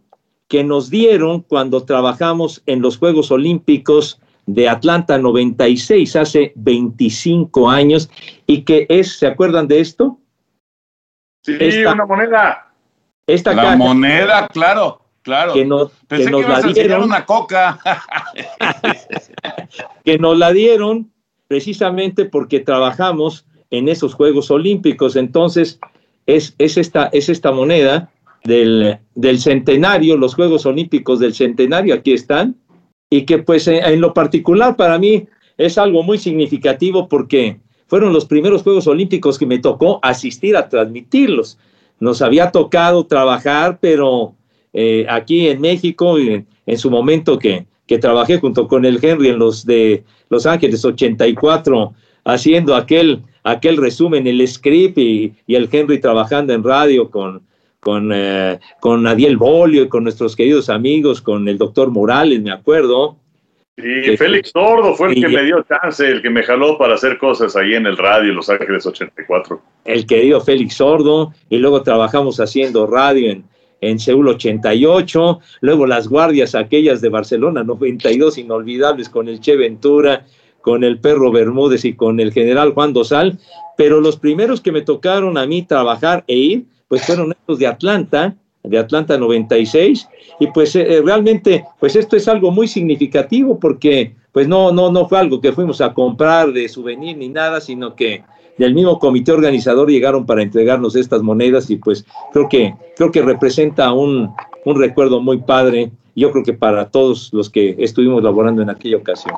[0.49, 8.09] que nos dieron cuando trabajamos en los Juegos Olímpicos de Atlanta 96, hace 25 años,
[8.47, 10.19] y que es, ¿se acuerdan de esto?
[11.43, 11.53] Sí,
[11.85, 12.73] una moneda.
[13.27, 15.53] Esta la moneda, claro, claro.
[15.53, 17.03] Que, nos, Pensé que nos ibas la a dieron.
[17.03, 17.79] una coca.
[20.03, 21.13] que nos la dieron
[21.47, 25.15] precisamente porque trabajamos en esos Juegos Olímpicos.
[25.15, 25.79] Entonces,
[26.25, 28.09] es, es, esta, es esta moneda
[28.43, 32.55] del, del centenario, los Juegos Olímpicos del centenario, aquí están,
[33.09, 38.13] y que pues en, en lo particular para mí es algo muy significativo porque fueron
[38.13, 41.57] los primeros Juegos Olímpicos que me tocó asistir a transmitirlos.
[41.99, 44.35] Nos había tocado trabajar, pero
[44.73, 49.29] eh, aquí en México, en, en su momento que, que, trabajé junto con el Henry
[49.29, 51.93] en los de Los Ángeles 84,
[52.25, 57.41] haciendo aquel, aquel resumen, el script y, y el Henry trabajando en radio con,
[57.79, 62.51] con, eh, con Adiel Bolio y con nuestros queridos amigos, con el doctor Morales, me
[62.51, 63.17] acuerdo.
[63.77, 67.17] Y Félix Sordo fue el que me dio chance, el que me jaló para hacer
[67.17, 69.61] cosas ahí en el radio, Los Ángeles 84.
[69.85, 73.45] El querido Félix Sordo, y luego trabajamos haciendo radio en,
[73.79, 80.25] en Seúl 88, luego las guardias aquellas de Barcelona 92, inolvidables con el Che Ventura,
[80.61, 83.39] con el perro Bermúdez y con el general Juan Dosal,
[83.77, 87.67] pero los primeros que me tocaron a mí trabajar e ir, pues fueron estos de
[87.67, 94.15] Atlanta, de Atlanta 96 y pues eh, realmente pues esto es algo muy significativo porque
[94.33, 97.95] pues no no no fue algo que fuimos a comprar de souvenir ni nada sino
[97.95, 98.23] que
[98.57, 103.21] del mismo comité organizador llegaron para entregarnos estas monedas y pues creo que creo que
[103.21, 104.33] representa un,
[104.65, 108.97] un recuerdo muy padre yo creo que para todos los que estuvimos laborando en aquella
[108.97, 109.35] ocasión.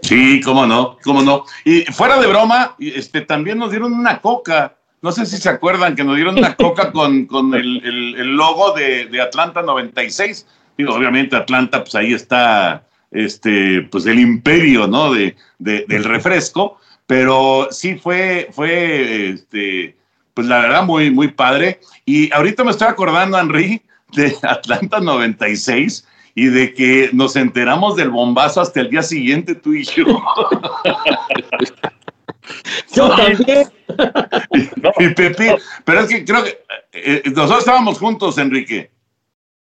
[0.00, 1.44] Sí cómo no cómo no.
[1.64, 5.96] Y fuera de broma este también nos dieron una coca no sé si se acuerdan
[5.96, 10.46] que nos dieron una coca con, con el, el, el, logo de, de, Atlanta 96.
[10.78, 15.12] Digo, obviamente Atlanta, pues ahí está este, pues el imperio, ¿no?
[15.12, 19.96] De, de, del refresco, pero sí fue, fue, este,
[20.34, 21.80] pues la verdad, muy, muy padre.
[22.06, 28.10] Y ahorita me estoy acordando, Henry, de Atlanta 96 y de que nos enteramos del
[28.10, 30.04] bombazo hasta el día siguiente, tú y yo.
[32.94, 33.68] Yo también.
[34.98, 36.58] y Pepe, pero es que creo que
[36.92, 38.90] eh, nosotros estábamos juntos, Enrique.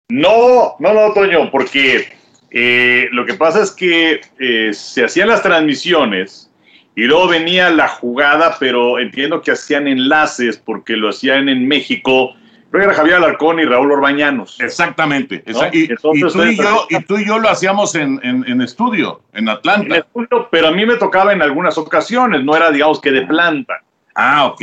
[0.09, 2.07] No, no, no, Toño, porque
[2.51, 6.49] eh, lo que pasa es que eh, se hacían las transmisiones
[6.95, 12.35] y luego venía la jugada, pero entiendo que hacían enlaces porque lo hacían en México.
[12.71, 14.59] Que era Javier Alarcón y Raúl Orbañanos.
[14.59, 15.43] Exactamente.
[15.47, 15.59] ¿no?
[15.71, 18.61] y, Entonces, y, tú y, yo, y, tú y, yo, lo hacíamos en, en, en
[18.61, 19.95] estudio, en Atlanta.
[19.95, 23.21] En estudio, pero a mí me tocaba en algunas ocasiones, no era, digamos, que de
[23.21, 23.81] planta.
[24.15, 24.61] Ah, ok.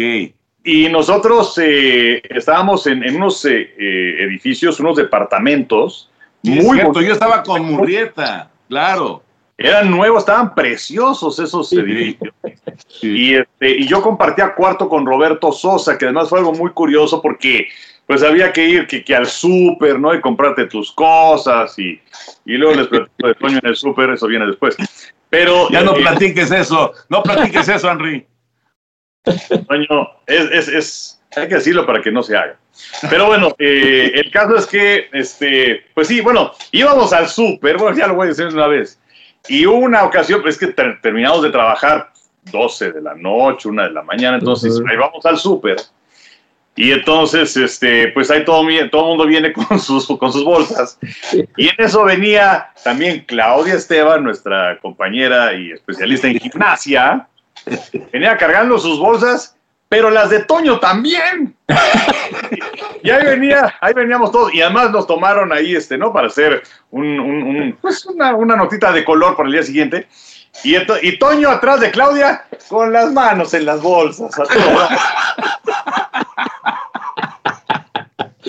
[0.67, 6.11] Y nosotros eh, estábamos en, en unos eh, eh, edificios, unos departamentos.
[6.43, 9.23] Sí, muy cierto, yo estaba con Murrieta, claro.
[9.57, 12.35] Eran nuevos, estaban preciosos esos edificios.
[13.03, 17.23] Y, este, y yo compartía cuarto con Roberto Sosa, que además fue algo muy curioso
[17.23, 17.69] porque
[18.07, 20.15] pues había que ir que, que al súper, ¿no?
[20.15, 22.01] Y comprarte tus cosas y,
[22.45, 24.77] y luego les platico de Toño en el súper, eso viene después.
[25.31, 28.27] Pero Ya no eh, platiques eso, no platiques eso, Henry.
[29.69, 32.57] Toño, es, es, es- hay que decirlo para que no se haga.
[33.11, 37.97] Pero bueno, eh, el caso es que, este, pues sí, bueno, íbamos al súper, bueno,
[37.97, 39.01] ya lo voy a decir una vez.
[39.49, 42.13] Y hubo una ocasión, es que ter- terminamos de trabajar
[42.53, 44.89] 12 de la noche, una de la mañana, entonces Ujú.
[44.89, 45.77] ahí vamos al súper.
[46.77, 50.99] Y entonces, este, pues ahí todo, todo el mundo viene con sus, con sus bolsas.
[51.57, 57.29] Y en eso venía también Claudia Esteban, nuestra compañera y especialista en gimnasia,
[58.13, 59.57] venía cargando sus bolsas,
[59.89, 61.55] pero las de Toño también.
[63.03, 66.13] Y ahí venía, ahí veníamos todos, y además nos tomaron ahí, este, ¿no?
[66.13, 70.09] Para hacer un, un- un- pues una, una notita de color para el día siguiente.
[70.63, 74.33] Y, Toño atrás de Claudia con las manos en las bolsas.
[74.39, 74.89] a todo.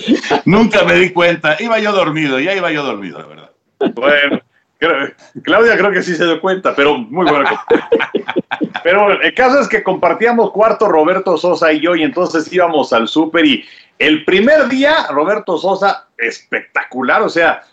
[0.44, 3.50] Nunca me di cuenta, iba yo dormido, ya iba yo dormido, la verdad.
[3.94, 4.40] Bueno,
[4.78, 7.60] creo- Claudia creo que sí se dio cuenta, pero muy buena.
[8.82, 13.08] Pero el caso es que compartíamos cuarto Roberto Sosa y yo, y entonces íbamos al
[13.08, 13.64] súper y
[13.98, 17.64] el primer día Roberto Sosa, espectacular, o sea,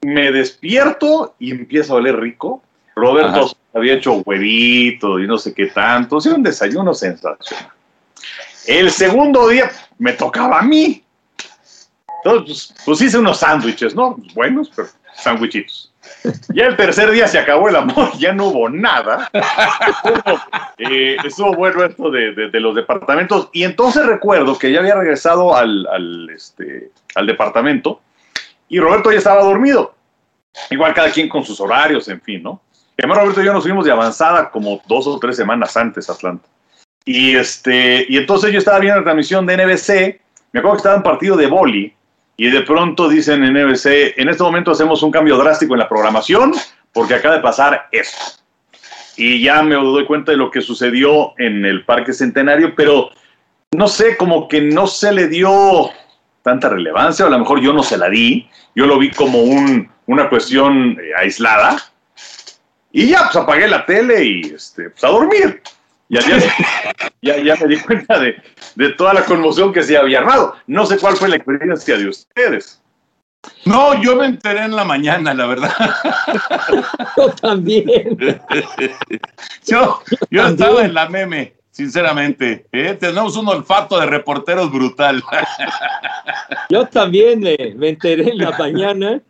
[0.00, 2.62] me despierto y empieza a oler rico.
[2.94, 3.54] Roberto Ajá.
[3.74, 7.68] Había hecho huevito y no sé qué tanto, o sea, un desayuno sensacional.
[8.66, 11.02] El segundo día me tocaba a mí.
[12.24, 14.16] Entonces, pues, pues hice unos sándwiches, ¿no?
[14.34, 15.92] Buenos, pero sándwichitos.
[16.54, 19.30] Ya el tercer día se acabó el amor, ya no hubo nada.
[19.32, 20.40] Estuvo,
[20.78, 23.48] eh, estuvo bueno esto de, de- de los departamentos.
[23.52, 28.00] Y entonces recuerdo que ya había regresado al, al, este, al departamento
[28.68, 29.94] y Roberto ya estaba dormido.
[30.70, 32.60] Igual cada quien con sus horarios, en fin, ¿no?
[32.96, 36.08] Y además Roberto y yo nos fuimos de avanzada como dos o tres semanas antes
[36.10, 36.46] a Atlanta.
[37.04, 40.20] Y, este, y entonces yo estaba viendo la transmisión de NBC,
[40.52, 41.94] me acuerdo que estaba en partido de boli,
[42.42, 45.88] y de pronto dicen en NBC, en este momento hacemos un cambio drástico en la
[45.88, 46.52] programación,
[46.92, 48.42] porque acaba de pasar esto.
[49.16, 53.10] Y ya me doy cuenta de lo que sucedió en el Parque Centenario, pero
[53.70, 55.90] no sé, como que no se le dio
[56.42, 59.38] tanta relevancia, o a lo mejor yo no se la di, yo lo vi como
[59.42, 61.76] un, una cuestión eh, aislada,
[62.90, 65.62] y ya, pues apagué la tele y este, pues a dormir.
[66.12, 66.38] Y al día
[67.22, 68.36] ya, ya me di cuenta de,
[68.74, 70.54] de toda la conmoción que se había armado.
[70.66, 72.82] No sé cuál fue la experiencia de ustedes.
[73.64, 75.72] No, yo me enteré en la mañana, la verdad.
[77.16, 78.18] Yo también.
[79.66, 80.46] Yo, yo También.
[80.48, 82.66] estaba en la meme, sinceramente.
[82.72, 82.94] ¿eh?
[83.00, 85.22] Tenemos un olfato de reporteros brutal.
[86.68, 89.22] Yo también me, me enteré en la mañana,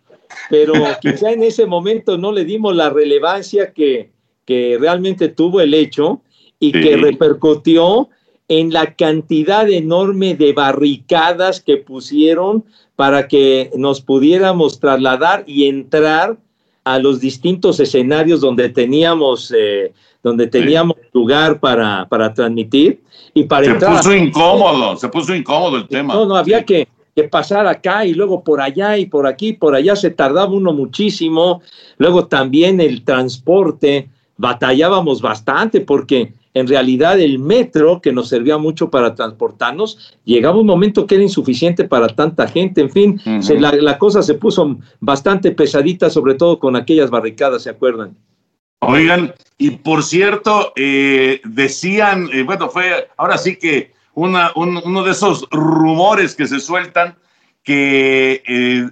[0.50, 4.10] pero quizá en ese momento no le dimos la relevancia que,
[4.44, 6.20] que realmente tuvo el hecho
[6.62, 8.08] y que repercutió
[8.46, 16.36] en la cantidad enorme de barricadas que pusieron para que nos pudiéramos trasladar y entrar
[16.84, 23.02] a los distintos escenarios donde teníamos, eh, donde teníamos lugar para, para transmitir
[23.34, 23.96] y para Se entrar.
[23.96, 26.14] puso incómodo, se puso incómodo el tema.
[26.14, 29.74] no, no, había que, que pasar acá y luego por allá y por aquí, por
[29.74, 31.60] allá se tardaba uno muchísimo.
[31.98, 38.90] Luego también el transporte, batallábamos bastante porque en realidad el metro, que nos servía mucho
[38.90, 42.80] para transportarnos, llegaba un momento que era insuficiente para tanta gente.
[42.82, 47.62] En fin, se- la, la cosa se puso bastante pesadita, sobre todo con aquellas barricadas,
[47.62, 48.16] ¿se acuerdan?
[48.80, 55.04] Oigan, y por cierto, eh, decían, eh, bueno, fue ahora sí que una, un- uno
[55.04, 57.14] de esos rumores que se sueltan
[57.62, 58.88] que, eh,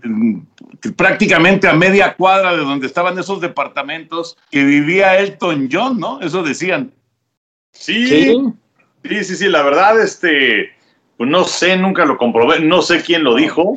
[0.80, 6.20] que prácticamente a media cuadra de donde estaban esos departamentos que vivía Elton John, ¿no?
[6.20, 6.92] Eso decían.
[7.72, 8.34] Sí,
[9.04, 10.72] sí, sí, sí, la verdad, este,
[11.16, 13.74] pues no sé, nunca lo comprobé, no sé quién lo dijo,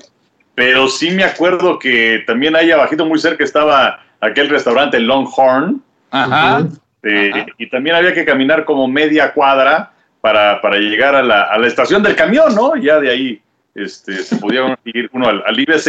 [0.55, 6.67] pero sí me acuerdo que también ahí abajito muy cerca estaba aquel restaurante Longhorn, Ajá.
[7.03, 7.45] eh, Ajá.
[7.57, 11.67] y también había que caminar como media cuadra para, para llegar a la, a la
[11.67, 12.75] estación del camión, ¿no?
[12.77, 13.41] Ya de ahí
[13.75, 15.85] este, se podía ir uno al, al IBC,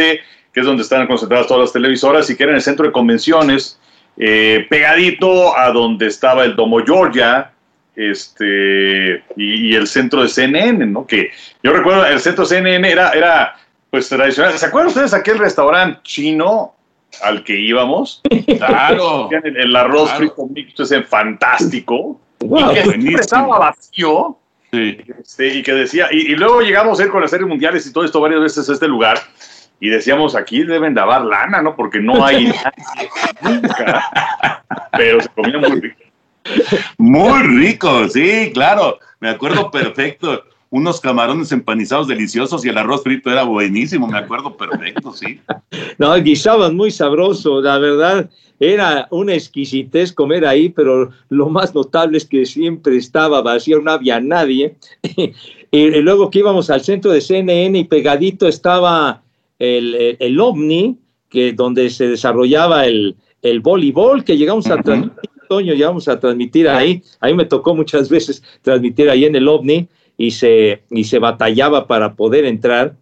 [0.53, 2.91] que es donde están concentradas todas las televisoras, y que era en el centro de
[2.91, 3.79] convenciones,
[4.17, 7.51] eh, pegadito a donde estaba el Domo Georgia,
[7.95, 11.05] este, y, y el centro de CNN, ¿no?
[11.05, 11.29] Que
[11.63, 13.55] yo recuerdo, el centro de CNN era, era
[13.89, 14.53] pues tradicional.
[14.57, 16.75] ¿Se acuerdan ustedes aquel restaurante chino
[17.21, 18.21] al que íbamos?
[18.57, 19.29] Claro.
[19.31, 20.17] El, el arroz Claro.
[20.17, 22.19] frito mixto ese fantástico.
[22.39, 24.37] Wow, y que siempre estaba vacío.
[24.71, 24.97] Sí.
[25.21, 27.93] este, y que decía, y, y luego llegamos a ir con las series mundiales y
[27.93, 29.17] todo esto varias veces a este lugar.
[29.79, 31.75] Y decíamos, aquí deben dabar lana, ¿no?
[31.75, 33.09] Porque no hay nadie
[33.41, 34.61] nunca.
[34.97, 35.99] Pero se comía muy rico.
[36.97, 38.99] Muy rico, sí, claro.
[39.19, 40.43] Me acuerdo perfecto.
[40.69, 45.39] Unos camarones empanizados deliciosos y el arroz frito era buenísimo, me acuerdo perfecto, sí.
[45.97, 48.29] No, guisaban muy sabroso, la verdad.
[48.59, 53.91] Era una exquisitez comer ahí, pero lo más notable es que siempre estaba vacío, no
[53.91, 54.75] había nadie.
[55.71, 59.21] y, luego que íbamos al centro de CNN y pegadito estaba
[59.59, 60.97] el, el, OVNI,
[61.29, 66.67] que, donde se desarrollaba el, el voleibol, que llegamos a transmitir, Toño, llegamos a transmitir
[66.67, 67.01] ahí.
[67.21, 69.87] Ahí me tocó muchas veces transmitir ahí en el OVNI
[70.17, 72.97] y se, y se batallaba para poder entrar.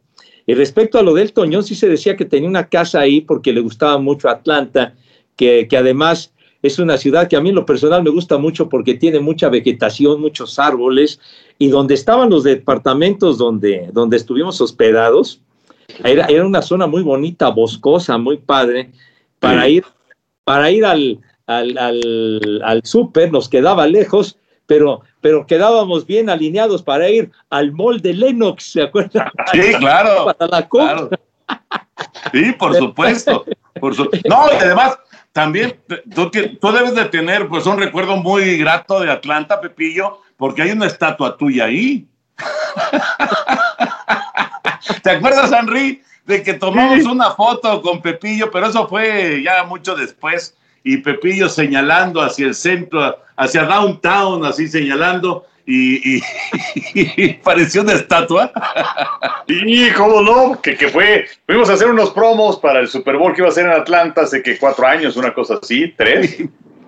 [0.45, 3.53] Y respecto a lo del Toñón, sí se decía que tenía una casa ahí porque
[3.53, 4.93] le gustaba mucho Atlanta
[5.35, 6.31] que, además
[6.61, 9.49] es una ciudad que a mí en lo personal me gusta mucho porque tiene mucha
[9.49, 11.19] vegetación, muchos árboles,
[11.57, 15.41] y donde estaban los departamentos donde, donde estuvimos hospedados,
[16.03, 18.91] era, era una zona muy bonita, boscosa, muy padre,
[19.39, 19.83] para ir,
[20.45, 26.83] para ir al, al, al, al súper, nos quedaba lejos, pero, pero quedábamos bien alineados
[26.83, 29.29] para ir al mall de Lennox, ¿se acuerdan?
[29.51, 30.25] Sí, claro.
[30.25, 31.09] Para la claro.
[32.31, 33.45] Sí, por supuesto.
[33.79, 34.09] Por su...
[34.29, 34.97] No, y además,
[35.33, 35.79] también
[36.13, 40.71] tú, tú, debes de tener pues un recuerdo muy grato de Atlanta, Pepillo, porque hay
[40.71, 42.07] una estatua tuya ahí.
[45.03, 49.95] ¿Te acuerdas, Henry, de que tomamos una foto con Pepillo, pero eso fue ya mucho
[49.95, 56.21] después, y Pepillo señalando hacia el centro, hacia downtown, así señalando, y,
[57.43, 58.51] pareció una estatua.
[59.47, 63.33] Y cómo no, que, que, fue, fuimos a hacer unos promos para el Super Bowl
[63.33, 66.41] que iba a ser en Atlanta hace que cuatro años, una cosa así, tres.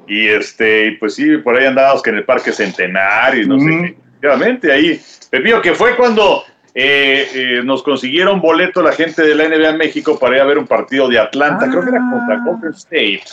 [0.08, 3.66] Y este, pues sí, por ahí andábamos que en el Parque Centenario y no sé
[3.66, 3.98] qué.
[4.08, 6.44] Efectivamente, ahí, Pepillo, que fue cuando
[6.74, 10.58] eh, eh, nos consiguieron boleto la gente de la NBA México para ir a ver
[10.58, 13.24] un partido de Atlanta, creo que era contra Golden State.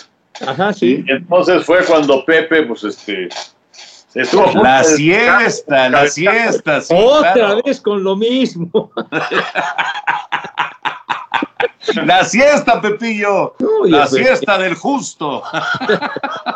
[0.47, 1.05] Ajá, sí.
[1.07, 3.29] Y entonces fue cuando Pepe, pues este,
[4.15, 6.81] la siesta, la siesta.
[6.91, 8.91] Otra vez con lo mismo.
[12.05, 13.55] La siesta, Pepillo.
[13.85, 15.43] la siesta del justo.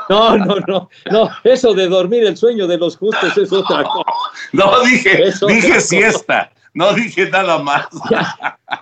[0.08, 1.30] No, no, no, no.
[1.42, 4.04] Eso de dormir el sueño de los justos es otra cosa.
[4.52, 6.52] No, dije, dije siesta.
[6.76, 7.86] No dije nada más.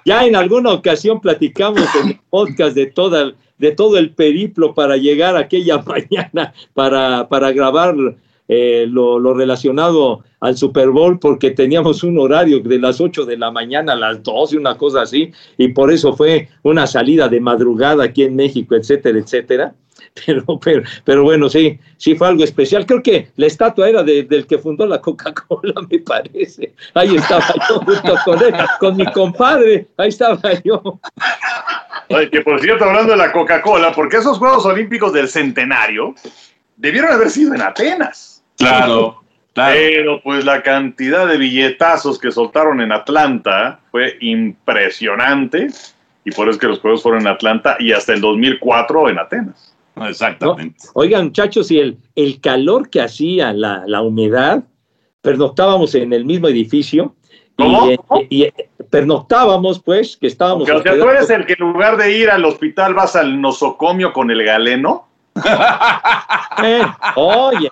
[0.06, 4.96] Ya, en alguna ocasión platicamos en el podcast de toda, de todo el periplo para
[4.96, 7.94] llegar aquella mañana para, para grabar
[8.48, 13.50] eh, lo, relacionado al Super Bowl porque teníamos un horario de las 8 de la
[13.50, 18.04] mañana a las 12, una cosa así, y por eso fue una salida de madrugada
[18.04, 19.74] aquí en México, etcétera, etcétera.
[20.26, 22.86] Pero, pero, pero bueno, sí, sí fue algo especial.
[22.86, 26.72] Creo que la estatua era del que fundó la Coca-Cola, me parece.
[26.94, 31.00] Ahí estaba yo junto con él, con mi compadre, ahí estaba yo.
[32.30, 36.14] que por cierto, hablando de la Coca-Cola, porque esos Juegos Olímpicos del Centenario
[36.76, 38.44] debieron haber sido en Atenas.
[38.56, 39.20] Claro,
[39.52, 45.68] Pero pues la cantidad de billetazos que soltaron en Atlanta fue impresionante
[46.24, 49.18] y por eso es que los juegos fueron en Atlanta y hasta el 2004 en
[49.18, 49.73] Atenas.
[49.96, 50.76] Exactamente.
[50.94, 54.64] Oigan, muchachos, y el, el calor que hacía, la, la humedad,
[55.22, 57.14] pernoctábamos en el mismo edificio.
[57.56, 57.88] ¿Cómo?
[58.30, 58.48] Y,
[58.90, 60.68] pernoctábamos, pues, que estábamos.
[60.68, 64.12] O sea, tú eres el que en lugar de ir al hospital vas al nosocomio
[64.12, 65.08] con el galeno.
[66.62, 66.82] Eh,
[67.16, 67.68] oye,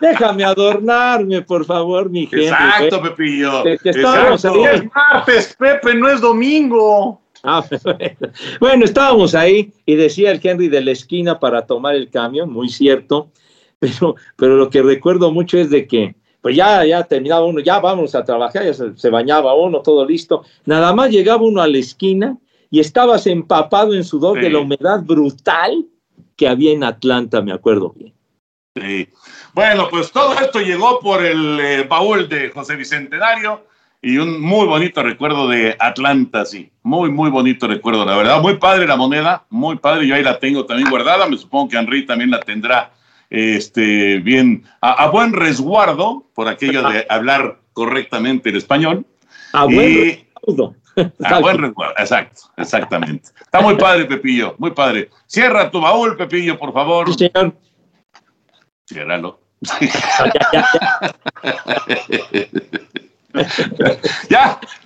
[0.00, 2.48] déjame adornarme, por favor, mi gente.
[2.48, 3.62] Exacto, Pepillo.
[3.62, 4.64] Que, estábamos ahí.
[4.64, 7.22] Es martes, Pepe, no es domingo.
[7.46, 7.62] Ah,
[8.58, 12.70] bueno, estábamos ahí y decía el Henry de la esquina para tomar el camión, muy
[12.70, 13.30] cierto,
[13.78, 17.80] pero, pero lo que recuerdo mucho es de que, pues ya, ya terminaba uno, ya
[17.80, 21.76] vamos a trabajar, ya se, bañaba uno, todo listo, nada más llegaba uno a la
[21.76, 22.38] esquina
[22.70, 25.84] y estabas empapado en sudor de la humedad brutal
[26.36, 28.14] que había en Atlanta, me acuerdo bien.
[28.74, 29.08] Sí.
[29.52, 33.66] Bueno, pues todo esto llegó por el eh, baúl de José Bicentenario
[34.04, 36.70] y un muy bonito recuerdo de Atlanta, sí.
[36.82, 38.42] Muy, muy bonito recuerdo, la verdad.
[38.42, 40.06] Muy padre la moneda, muy padre.
[40.06, 41.26] Yo ahí la tengo también guardada.
[41.26, 42.92] Me supongo que Henry también la tendrá
[43.30, 49.06] este, bien, a, buen resguardo, por aquello de hablar correctamente el español.
[49.54, 50.76] A buen resguardo.
[51.24, 53.30] A buen recuerdo, exacto, exactamente.
[53.40, 55.08] Está muy padre, Pepillo, muy padre.
[55.26, 57.08] Cierra tu baúl, Pepillo, por favor.
[57.08, 57.56] Sí, señor.
[58.86, 59.40] Ciérralo.
[60.52, 60.68] ya,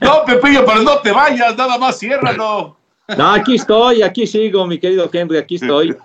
[0.01, 2.76] no, Pepillo, pero no te vayas, nada más ciérralo.
[3.16, 5.96] No, aquí estoy, aquí sigo, mi querido Henry, aquí estoy.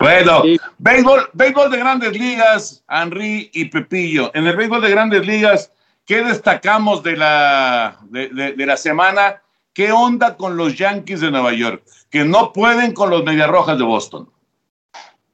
[0.00, 0.42] bueno,
[0.78, 4.30] béisbol, béisbol de grandes ligas, Henry y Pepillo.
[4.34, 5.70] En el béisbol de grandes ligas,
[6.06, 9.40] ¿Qué destacamos de la, de, la semana?
[9.72, 11.82] ¿Qué onda con los Yankees de Nueva York?
[12.10, 14.28] Que no pueden con los Mediarrojas de Boston.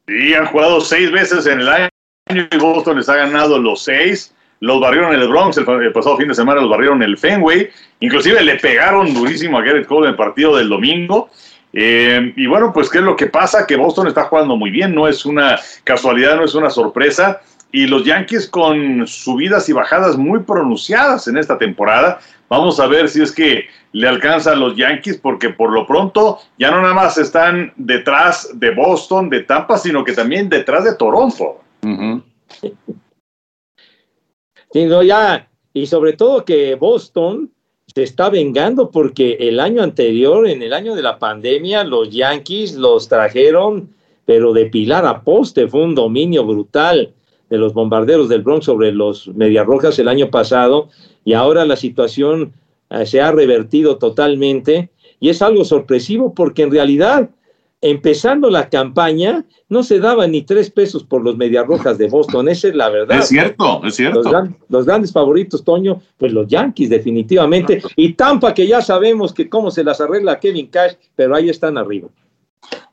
[0.06, 1.88] Sí, han jugado seis veces en el año
[2.28, 4.32] y Boston les ha ganado los seis.
[4.60, 7.70] Los barrieron en el Bronx el, pasado fin de semana, los barrieron en el Fenway.
[8.00, 11.30] Inclusive le pegaron durísimo a Garrett Cole en el partido del domingo.
[11.72, 13.66] Eh, y bueno, pues, ¿qué es lo que pasa?
[13.66, 17.40] Que Boston está jugando muy bien, no es una casualidad, no es una sorpresa.
[17.72, 22.20] Y los Yankees con subidas y bajadas muy pronunciadas en esta temporada.
[22.48, 26.40] Vamos a ver si es que le alcanza a los Yankees, porque por lo pronto
[26.58, 30.96] ya no nada más están detrás de Boston, de Tampa, sino que también detrás de
[30.96, 31.60] Toronto.
[34.72, 37.50] Ya, y sobre todo que Boston
[37.92, 42.76] se está vengando porque el año anterior, en el año de la pandemia, los Yankees
[42.76, 43.90] los trajeron,
[44.26, 47.12] pero de pilar a poste, fue un dominio brutal
[47.48, 50.88] de los bombarderos del Bronx sobre los Medias Rojas el año pasado,
[51.24, 52.52] y ahora la situación
[52.90, 57.30] eh, se ha revertido totalmente, y es algo sorpresivo porque en realidad,
[57.82, 62.48] empezando la campaña, no se daba ni tres pesos por los Medias Rojas de Boston,
[62.48, 63.18] esa es la verdad.
[63.18, 64.22] Es cierto, es cierto.
[64.22, 67.82] Los, gran- los grandes favoritos, Toño, pues los Yankees, definitivamente.
[67.96, 71.78] Y Tampa, que ya sabemos que cómo se las arregla Kevin Cash, pero ahí están
[71.78, 72.08] arriba.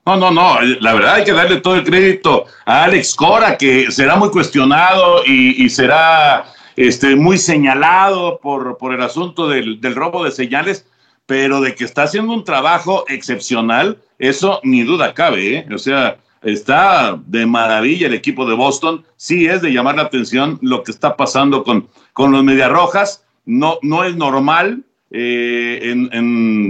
[0.05, 0.61] No, no, no.
[0.79, 5.21] La verdad hay que darle todo el crédito a Alex Cora, que será muy cuestionado
[5.25, 6.45] y, y será
[6.77, 10.85] este, muy señalado por, por el asunto del, del robo de señales,
[11.28, 15.57] pero de que está haciendo un trabajo excepcional, eso ni duda cabe.
[15.57, 15.67] ¿eh?
[15.71, 19.05] O sea, está de maravilla el equipo de Boston.
[19.17, 23.23] Sí es de llamar la atención lo que está pasando con, con los Mediarrojas.
[23.45, 24.84] No, no es normal.
[25.11, 25.93] eh,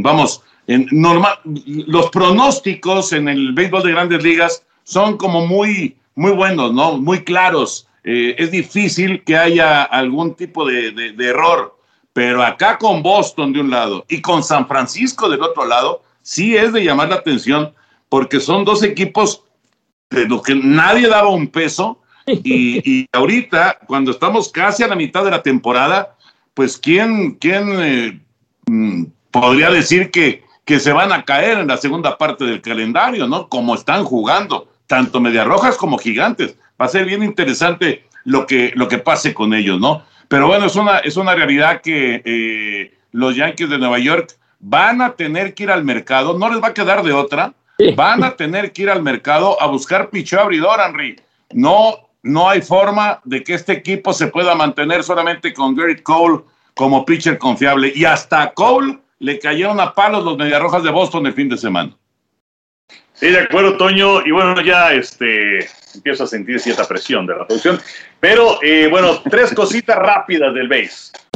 [0.03, 6.31] vamos, en normal, los pronósticos en el béisbol de grandes ligas son como muy, muy
[6.31, 6.97] buenos, ¿no?
[6.97, 7.87] Muy claros.
[8.03, 11.76] Eh, es difícil que haya algún tipo de- de error,
[12.17, 16.57] pero acá con Boston de un lado y con San Francisco del otro lado, sí
[16.57, 17.75] es de llamar la atención
[18.09, 19.43] porque son dos equipos
[20.09, 24.95] de los que nadie daba un peso y, y ahorita, cuando estamos casi a la
[24.95, 26.15] mitad de la temporada,
[26.55, 28.19] pues ¿quién, quién eh,
[28.65, 33.27] mm, podría decir que, que se van a caer en la segunda parte del calendario,
[33.27, 33.47] ¿no?
[33.47, 36.55] Como están jugando, tanto Medias Rojas como Gigantes.
[36.81, 40.01] Va a ser bien interesante lo que, lo que pase con ellos, ¿no?
[40.27, 45.01] Pero bueno, es una, es una realidad que eh, los Yankees de Nueva York van
[45.01, 47.53] a tener que ir al mercado, no les va a quedar de otra,
[47.95, 51.19] van a tener que ir al mercado a buscar picheo abridor, Henry.
[51.53, 56.43] No, no hay forma de que este equipo se pueda mantener solamente con Garrett Cole
[56.73, 57.91] como pitcher confiable.
[57.95, 61.57] Y hasta a Cole le cayeron a palos los Mediarrojas de Boston el fin de
[61.57, 61.95] semana.
[63.13, 64.25] Sí, de acuerdo, Toño.
[64.25, 65.67] Y bueno, ya este,
[65.97, 67.79] empiezo a sentir cierta presión de la producción.
[68.19, 71.11] Pero eh, bueno, tres cositas rápidas del base.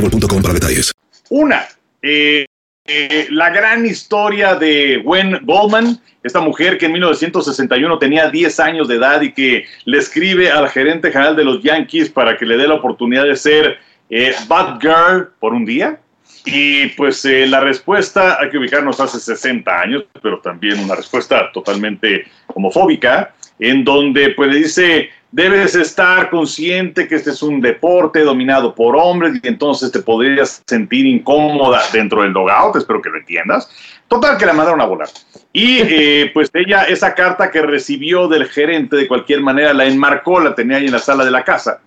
[0.00, 0.92] para detalles.
[1.30, 1.66] Una,
[2.02, 2.46] eh,
[2.90, 8.88] eh, la gran historia de Gwen Goldman, esta mujer que en 1961 tenía 10 años
[8.88, 12.56] de edad y que le escribe al gerente general de los Yankees para que le
[12.56, 13.78] dé la oportunidad de ser
[14.08, 16.00] eh, Bad Girl por un día.
[16.46, 21.52] Y pues eh, la respuesta, hay que ubicarnos hace 60 años, pero también una respuesta
[21.52, 28.20] totalmente homofóbica, en donde pues le dice, debes estar consciente que este es un deporte
[28.20, 33.18] dominado por hombres y entonces te podrías sentir incómoda dentro del logout, espero que lo
[33.18, 33.70] entiendas.
[34.08, 35.08] Total, que la mandaron a volar.
[35.52, 40.40] Y eh, pues ella, esa carta que recibió del gerente de cualquier manera, la enmarcó,
[40.40, 41.80] la tenía ahí en la sala de la casa.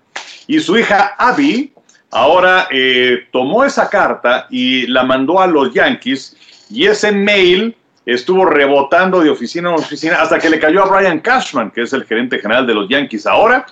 [0.48, 1.74] Y su hija Abby
[2.12, 6.36] ahora eh, tomó esa carta y la mandó a los Yankees
[6.70, 7.76] y ese mail
[8.06, 11.94] estuvo rebotando de oficina en oficina hasta que le cayó a Brian Cashman, que es
[11.94, 13.66] el gerente general de los Yankees ahora.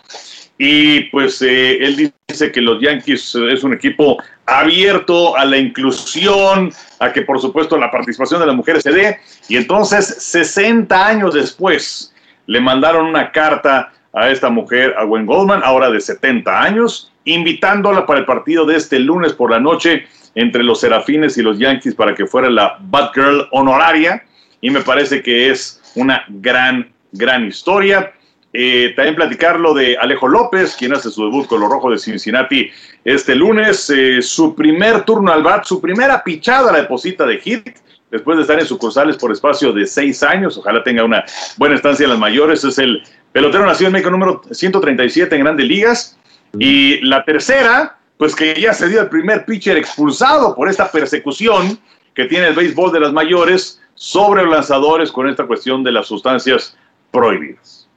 [0.57, 5.57] Y pues eh, él dice que los Yankees eh, es un equipo abierto a la
[5.57, 9.19] inclusión, a que por supuesto la participación de las mujeres se dé.
[9.47, 12.13] Y entonces, 60 años después,
[12.45, 18.05] le mandaron una carta a esta mujer, a Gwen Goldman, ahora de 70 años, invitándola
[18.05, 21.95] para el partido de este lunes por la noche entre los Serafines y los Yankees
[21.95, 24.24] para que fuera la Batgirl honoraria.
[24.61, 28.13] Y me parece que es una gran, gran historia.
[28.51, 31.99] Eh, también platicar lo de Alejo López, quien hace su debut con los Rojos de
[31.99, 32.70] Cincinnati
[33.03, 33.89] este lunes.
[33.89, 37.70] Eh, su primer turno al bat, su primera pichada la deposita de hit,
[38.09, 40.57] después de estar en sucursales por espacio de seis años.
[40.57, 41.24] Ojalá tenga una
[41.57, 42.63] buena estancia en las mayores.
[42.63, 46.18] Es el pelotero nacido en México número 137 en grandes ligas.
[46.57, 51.79] Y la tercera, pues que ya se dio el primer pitcher expulsado por esta persecución
[52.13, 56.75] que tiene el béisbol de las mayores sobre lanzadores con esta cuestión de las sustancias
[57.11, 57.87] prohibidas.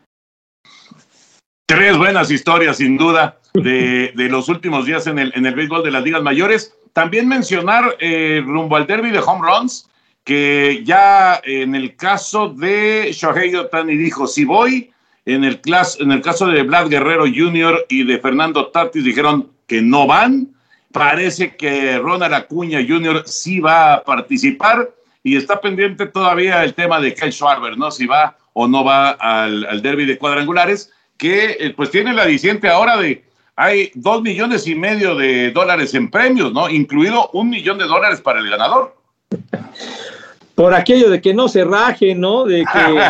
[1.67, 5.83] Tres buenas historias, sin duda, de, de los últimos días en el, en el béisbol
[5.83, 6.75] de las ligas mayores.
[6.93, 9.89] También mencionar eh, rumbo al derby de home runs,
[10.25, 14.93] que ya en el caso de Shohei Otani dijo, si voy,
[15.25, 15.61] en el,
[15.99, 17.87] en el caso de Vlad Guerrero Jr.
[17.89, 20.49] y de Fernando Tatis dijeron que no van.
[20.93, 23.23] Parece que Ronald Acuña Jr.
[23.27, 24.91] sí va a participar
[25.23, 27.91] y está pendiente todavía el tema de Kyle Schwarber, ¿no?
[27.91, 32.27] Si va o no va al, al derby de cuadrangulares, que eh, pues tiene la
[32.27, 33.25] diciente ahora de
[33.57, 36.69] hay dos millones y medio de dólares en premios, ¿no?
[36.69, 38.97] Incluido un millón de dólares para el ganador.
[40.63, 42.45] Por aquello de que no se raje, ¿no?
[42.45, 43.01] De que,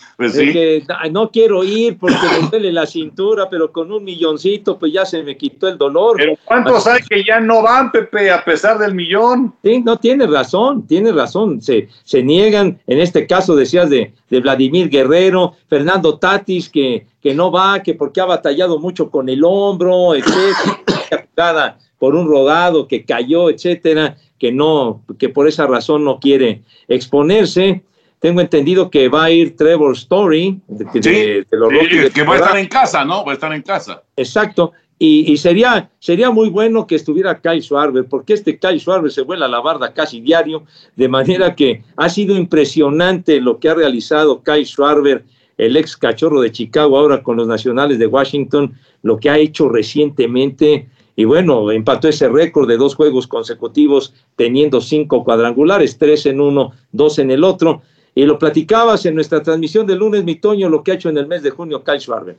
[0.16, 0.52] pues de sí.
[0.54, 4.94] que, "Ay, no quiero ir porque me duele la cintura, pero con un milloncito pues
[4.94, 6.16] ya se me quitó el dolor.
[6.16, 9.52] Pero ¿cuántos hay que ya no van, Pepe, a pesar del millón?
[9.62, 11.60] Sí, no, tiene razón, tiene razón.
[11.60, 17.34] Se, se niegan, en este caso decías de, de Vladimir Guerrero, Fernando Tatis, que, que
[17.34, 23.04] no va, que porque ha batallado mucho con el hombro, etcétera, por un rodado que
[23.04, 27.84] cayó, etcétera, que no, que por esa razón no quiere exponerse.
[28.18, 32.10] Tengo entendido que va a ir Trevor Story, de, Sí, de los sí, Rockies de
[32.10, 33.24] que va a estar en casa, ¿no?
[33.24, 34.02] Va a estar en casa.
[34.16, 34.72] Exacto.
[34.98, 39.22] Y, y sería, sería muy bueno que estuviera Kyle Schwarber, porque este Kyle Schwarber se
[39.22, 40.64] vuela la barda casi diario,
[40.96, 45.22] de manera que ha sido impresionante lo que ha realizado Kyle Schwarber,
[45.56, 49.68] el ex cachorro de Chicago, ahora con los nacionales de Washington, lo que ha hecho
[49.68, 50.88] recientemente.
[51.16, 56.72] Y bueno, empató ese récord de dos juegos consecutivos, teniendo cinco cuadrangulares, tres en uno,
[56.90, 57.82] dos en el otro.
[58.14, 61.18] Y lo platicabas en nuestra transmisión de lunes, mi Toño, lo que ha hecho en
[61.18, 62.36] el mes de junio Kyle Schwarber.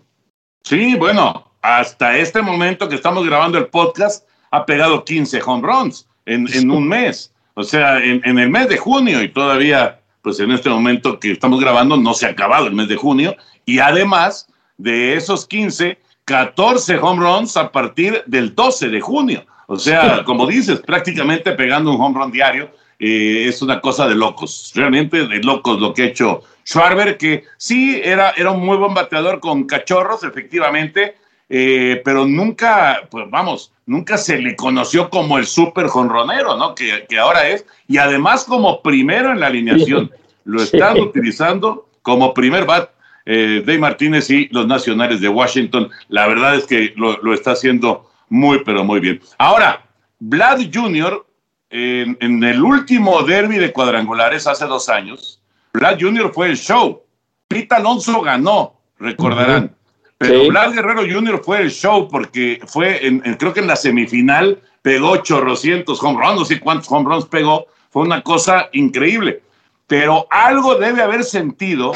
[0.64, 6.08] Sí, bueno, hasta este momento que estamos grabando el podcast, ha pegado 15 home runs
[6.26, 7.34] en, en un mes.
[7.56, 11.60] O sea, en, el mes de junio y todavía, pues en este momento que estamos
[11.60, 13.36] grabando, no se ha acabado el mes de junio.
[13.66, 14.48] Y además
[14.78, 19.46] de esos 15, 14 home runs a partir del 12 de junio.
[19.68, 22.70] O sea, como dices, prácticamente pegando un home run diario.
[23.00, 27.44] eh, es una cosa de locos, realmente de locos lo que ha hecho Schwarber, que
[27.58, 31.16] sí era, era un muy buen bateador con cachorros, efectivamente,
[31.50, 36.76] eh, pero nunca, pues vamos, nunca se le conoció como el súper jonronero, ¿no?
[36.76, 40.10] Que, que ahora es, y además como primero en la alineación.
[40.46, 41.02] Lo están Sí.
[41.02, 42.90] utilizando como primer bat
[43.26, 45.90] eh, Dave Martínez y los nacionales de Washington.
[46.10, 49.22] La verdad es que lo, lo está haciendo muy, pero muy bien.
[49.38, 49.84] Ahora,
[50.20, 51.26] Vlad Jr.,
[51.70, 55.42] en, en el último derby de cuadrangulares hace dos años,
[55.74, 56.32] Vlad Jr.
[56.34, 57.02] fue el show.
[57.48, 59.76] Pete Alonso ganó, recordarán.
[60.20, 60.50] Pero Sí.
[60.50, 61.42] Vlad Guerrero Jr.
[61.44, 66.22] fue el show porque fue, en, en- creo que en la semifinal pegó chorrocientos home
[66.24, 67.66] runs, no sé cuántos home runs pegó.
[67.90, 69.42] Fue una cosa increíble.
[69.88, 71.94] Pero algo debe haber sentido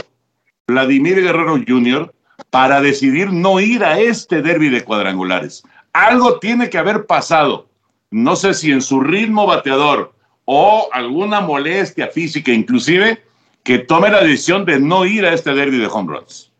[0.68, 2.14] Vladimir Guerrero Jr.
[2.50, 5.64] para decidir no ir a este derby de cuadrangulares.
[5.94, 7.68] Algo tiene que haber pasado.
[8.12, 10.14] No sé si en su ritmo bateador
[10.46, 13.24] o alguna molestia física inclusive
[13.64, 16.52] que tome la decisión de no ir a este derby de home runs.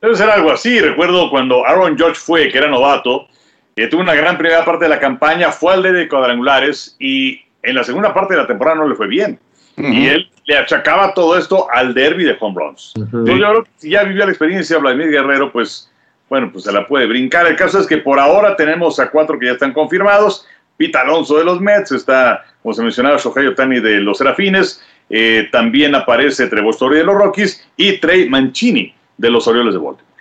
[0.00, 0.80] Debe ser algo así.
[0.80, 3.28] Recuerdo cuando Aaron George fue, que era novato,
[3.74, 7.74] que tuvo una gran primera parte de la campaña, fue al de cuadrangulares y en
[7.74, 9.38] la segunda parte de la temporada no le fue bien.
[9.76, 12.92] Y él le achacaba todo esto al derby de home runs.
[12.96, 15.90] Entonces, yo creo que si ya vivió la experiencia Vladimir Guerrero, pues
[16.28, 17.46] bueno, pues se la puede brincar.
[17.46, 20.46] El caso es que por ahora tenemos a cuatro que ya están confirmados.
[20.76, 25.48] Pita Alonso de los Mets, está, como se mencionaba, Shohei Otani de los Serafines, eh,
[25.52, 30.14] también aparece Trevor Story de los Rockies y Trey Mancini de los Orioles de Baltimore.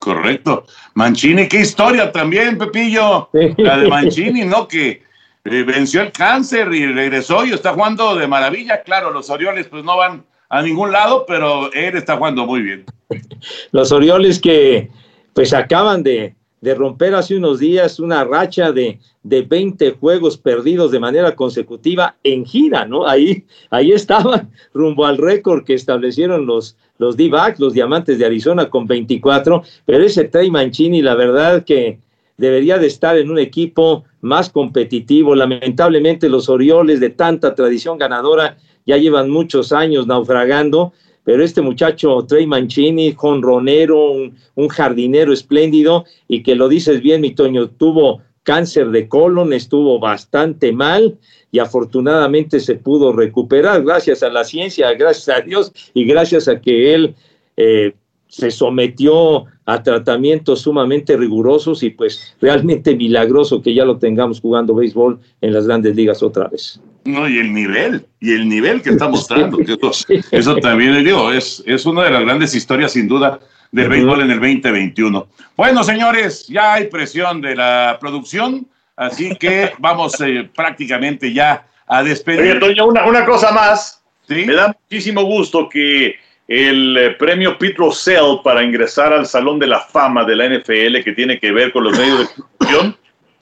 [0.00, 0.66] Correcto.
[0.94, 3.28] Mancini, qué historia también, Pepillo.
[3.32, 3.54] Sí.
[3.58, 4.66] La de Mancini, ¿no?
[4.66, 5.02] Que
[5.44, 8.82] eh, venció el cáncer y regresó y está jugando de maravilla.
[8.82, 12.84] Claro, los Orioles pues no van a ningún lado, pero él está jugando muy bien.
[13.72, 14.88] Los Orioles que
[15.32, 20.92] pues acaban de, de romper hace unos días una racha de, de 20 juegos perdidos
[20.92, 23.06] de manera consecutiva en gira, ¿no?
[23.06, 28.70] Ahí, ahí estaban rumbo al récord que establecieron los, los D-backs, los Diamantes de Arizona
[28.70, 31.98] con 24, pero ese Trey Mancini, la verdad que
[32.36, 35.34] debería de estar en un equipo más competitivo.
[35.34, 38.56] Lamentablemente los Orioles de tanta tradición ganadora
[38.86, 46.04] ya llevan muchos años naufragando, pero este muchacho Trey Mancini, jonronero, un, un jardinero espléndido,
[46.26, 51.18] y que lo dices bien, mi Toño, tuvo cáncer de colon, estuvo bastante mal
[51.50, 56.60] y afortunadamente se pudo recuperar gracias a la ciencia, gracias a Dios y gracias a
[56.60, 57.14] que él
[57.56, 57.94] eh,
[58.28, 64.74] se sometió a tratamientos sumamente rigurosos y pues realmente milagroso que ya lo tengamos jugando
[64.74, 66.80] béisbol en las grandes ligas otra vez.
[67.04, 69.90] No, y el nivel, y el nivel que está mostrando, que eso,
[70.30, 73.40] eso, también digo, es, es una de las grandes historias sin duda
[73.72, 75.26] del béisbol en el 2021.
[75.56, 82.02] Bueno, señores, ya hay presión de la producción, así que vamos eh, prácticamente ya a
[82.02, 82.52] despedir.
[82.52, 84.02] Oye, Toño, una, una cosa más.
[84.26, 84.44] ¿Sí?
[84.46, 86.14] Me da muchísimo gusto que
[86.46, 91.02] el eh, premio Pete Russell para ingresar al Salón de la Fama de la NFL
[91.02, 92.96] que tiene que ver con los medios de comunicación,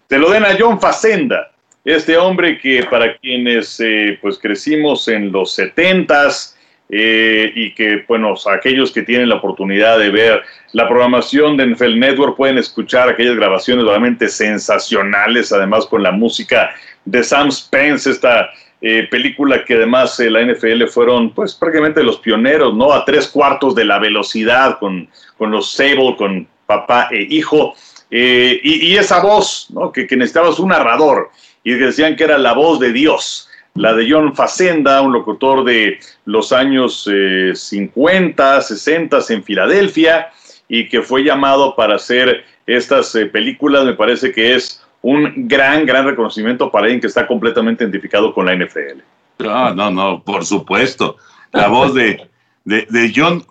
[0.07, 1.51] te lo den a John Facenda,
[1.85, 6.55] este hombre que para quienes eh, pues crecimos en los 70s
[6.95, 10.43] eh, y que, bueno, aquellos que tienen la oportunidad de ver
[10.73, 16.71] la programación de NFL Network pueden escuchar aquellas grabaciones realmente sensacionales, además con la música
[17.05, 18.51] de Sam Spence, esta
[18.85, 22.93] eh, película que además eh, la NFL fueron pues prácticamente los pioneros, ¿no?
[22.93, 25.09] A tres cuartos de la velocidad con,
[25.39, 27.77] con los Sable, con papá e hijo.
[28.11, 29.93] Eh, y, y, esa voz, ¿no?
[29.93, 31.31] Que, que, necesitabas un narrador
[31.63, 36.01] y decían que era la voz de Dios, la de John Facenda, un locutor de
[36.25, 37.09] los años
[37.55, 40.33] 50, 60 en Filadelfia
[40.69, 46.07] y que fue llamado para hacer estas películas, me parece que es un gran, gran
[46.07, 49.01] reconocimiento para alguien que está completamente identificado con la NFL.
[49.39, 51.17] No, no, no, por supuesto.
[51.53, 52.29] La voz de,
[52.65, 53.45] de, de John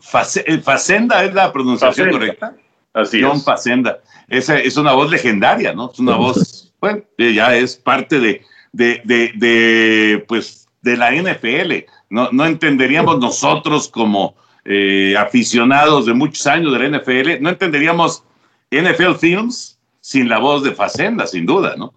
[0.45, 2.56] eh, Facenda, ¿es la pronunciación correcta?
[2.93, 3.43] Así John es.
[3.43, 3.99] Facenda.
[4.28, 5.91] Esa es una voz legendaria, ¿no?
[5.91, 8.41] Es una voz, bueno, ya es parte de,
[8.72, 11.86] de, de, de pues, de la NFL.
[12.10, 18.24] No, no entenderíamos nosotros como eh, aficionados de muchos años de la NFL, no entenderíamos
[18.70, 21.93] NFL Films sin la voz de Facenda, sin duda, ¿no?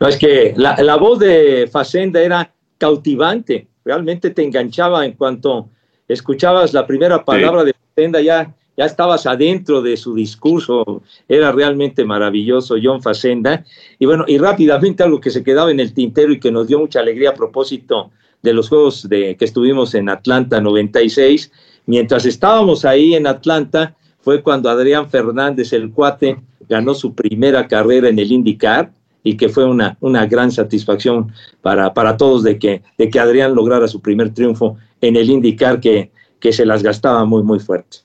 [0.00, 5.68] No, es que la, la, voz de Facenda era cautivante, realmente te enganchaba en cuanto
[6.08, 7.66] escuchabas la primera palabra sí.
[7.66, 13.64] de Facenda, ya, ya estabas adentro de su discurso, era realmente maravilloso John Facenda.
[14.00, 16.80] Y bueno, y rápidamente algo que se quedaba en el tintero y que nos dio
[16.80, 18.10] mucha alegría a propósito
[18.42, 21.52] de los juegos de, que estuvimos en Atlanta 96,
[21.86, 26.40] mientras estábamos ahí en Atlanta, fue cuando Adrián Fernández, el cuate,
[26.72, 28.90] ganó su primera carrera en el IndyCar
[29.22, 33.54] y que fue una, una gran satisfacción para, para todos de que, de que Adrián
[33.54, 36.10] lograra su primer triunfo en el IndyCar que,
[36.40, 37.98] que se las gastaba muy, muy fuerte.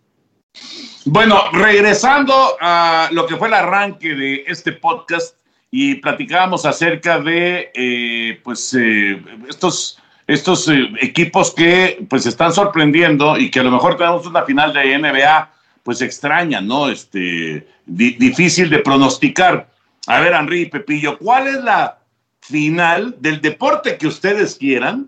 [1.06, 5.38] Bueno, regresando a lo que fue el arranque de este podcast
[5.72, 9.98] y platicábamos acerca de eh, pues eh, estos,
[10.28, 14.74] estos eh, equipos que pues están sorprendiendo y que a lo mejor tenemos una final
[14.74, 15.57] de NBA
[15.88, 16.90] pues extraña, ¿no?
[16.90, 19.70] Este, di difícil de pronosticar.
[20.08, 22.00] A ver, Henry y Pepillo, ¿cuál es la
[22.42, 25.08] final del deporte que ustedes quieran?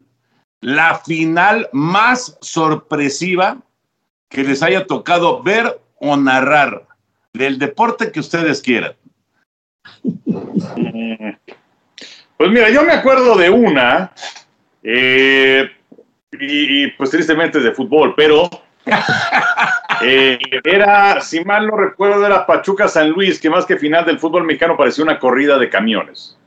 [0.61, 3.57] La final más sorpresiva
[4.29, 6.87] que les haya tocado ver o narrar
[7.33, 8.93] del deporte que ustedes quieran.
[12.37, 14.13] Pues mira, yo me acuerdo de una,
[14.81, 15.69] eh,
[16.31, 18.49] y, y, pues tristemente de fútbol, pero
[20.01, 24.19] eh, era, si mal no recuerdo, era Pachuca San Luis, que más que final del
[24.19, 26.37] fútbol mexicano parecía una corrida de camiones.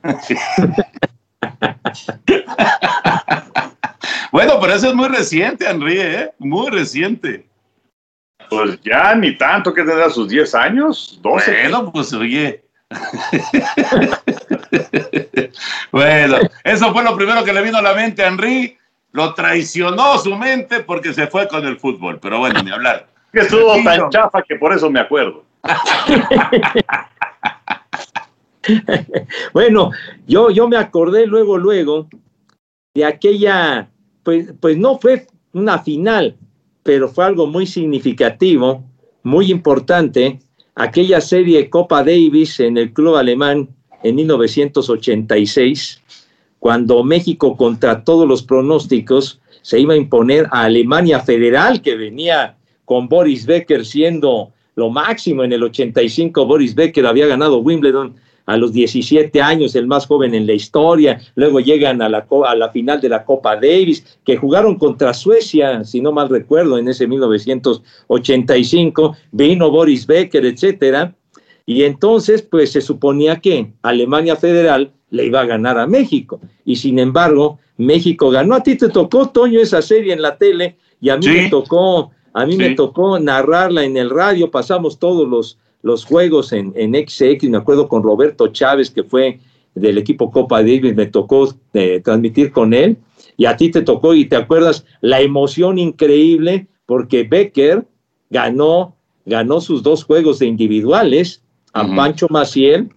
[4.33, 6.33] bueno, pero eso es muy reciente, Henry, ¿eh?
[6.39, 7.47] Muy reciente.
[8.49, 11.63] Pues ya ni tanto que tendrá sus 10 años, 12.
[11.63, 12.65] Bueno, pues oye.
[15.93, 18.77] bueno, eso fue lo primero que le vino a la mente a Henry
[19.13, 23.09] lo traicionó su mente porque se fue con el fútbol, pero bueno, ni hablar.
[23.33, 25.45] que estuvo tan chafa que por eso me acuerdo.
[29.53, 29.91] bueno,
[30.27, 32.09] yo, yo me acordé luego, luego
[32.95, 33.89] de aquella,
[34.23, 36.37] pues, pues no fue una final,
[36.83, 38.85] pero fue algo muy significativo,
[39.23, 40.41] muy importante,
[40.75, 43.69] aquella serie Copa Davis en el club alemán
[44.03, 46.03] en 1986
[46.63, 52.55] cuando México, contra todos los pronósticos, se iba a imponer a Alemania Federal, que venía
[52.85, 56.47] con Boris Becker siendo lo máximo en el 85.
[56.47, 58.15] Boris Becker había ganado Wimbledon
[58.47, 61.21] a los 17 años, el más joven en la historia.
[61.35, 62.29] Luego llegan a la,
[62.73, 67.09] final de la Copa Davis, que jugaron contra Suecia, si no mal recuerdo, en ese
[67.09, 69.17] 1985.
[69.33, 71.13] Vino Boris Becker, etcétera.
[71.67, 76.41] Y entonces, pues se suponía que Alemania Federal le iba a ganar a México.
[76.65, 78.55] Y sin embargo, México ganó.
[78.55, 81.29] A ti te tocó, Toño, esa serie en la tele y a mí sí.
[81.31, 82.59] me tocó, a mí sí.
[82.59, 84.51] me tocó narrarla en el radio.
[84.51, 89.39] Pasamos todos los, los juegos en, en XX, me acuerdo con Roberto Chávez, que fue
[89.75, 92.97] del equipo Copa Davis, me tocó eh, transmitir con él.
[93.37, 97.87] Y a ti te tocó, y te acuerdas, la emoción increíble, porque Becker
[98.31, 98.97] ganó,
[99.27, 101.43] ganó sus dos juegos de individuales
[101.75, 101.87] a.
[101.95, 102.91] Pancho Maciel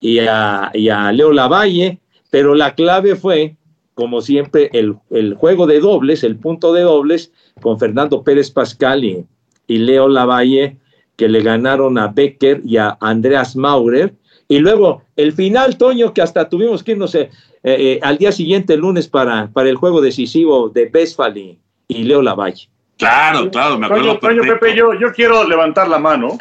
[0.00, 1.98] y a, y a Leo Lavalle,
[2.30, 3.56] pero la clave fue,
[3.94, 9.04] como siempre, el, el juego de dobles, el punto de dobles, con Fernando Pérez Pascal
[9.04, 9.24] y,
[9.66, 10.76] y Leo Lavalle,
[11.16, 14.14] que le ganaron a Becker y a Andreas Maurer.
[14.46, 17.28] Y luego el final, Toño, que hasta tuvimos que irnos eh,
[17.64, 22.04] eh, al día siguiente, el lunes, para, para el juego decisivo de Westphal y, y
[22.04, 22.68] Leo Lavalle.
[22.98, 24.18] Claro, claro, me acuerdo.
[24.18, 24.52] Toño, Toño.
[24.54, 26.38] Pepe, yo, yo quiero levantar la mano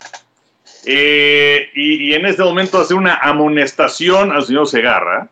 [0.85, 5.29] eh, y, y en este momento hacer una amonestación al señor Segarra,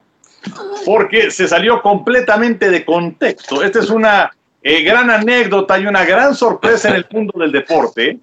[0.85, 3.63] porque se salió completamente de contexto.
[3.63, 4.31] Esta es una
[4.61, 8.17] eh, gran anécdota y una gran sorpresa en el mundo del deporte,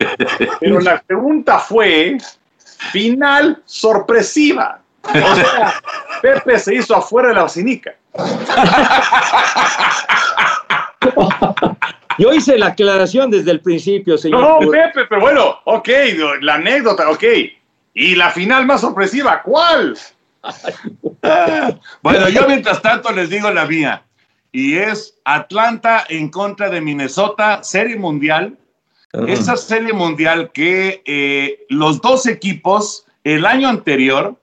[0.61, 2.19] pero la pregunta fue
[2.91, 4.81] final sorpresiva.
[5.05, 5.75] O sea,
[6.21, 7.95] Pepe se hizo afuera de la vacinica.
[12.19, 14.41] Yo hice la aclaración desde el principio, señor.
[14.41, 15.89] No, Pepe, pero bueno, ok,
[16.41, 17.25] la anécdota, ok.
[17.95, 19.97] Y la final más sorpresiva, ¿cuál?
[22.03, 24.03] Bueno, yo mientras tanto les digo la mía.
[24.51, 28.59] Y es Atlanta en contra de Minnesota, serie mundial.
[29.29, 34.37] Esa serie mundial que eh, los dos equipos el año anterior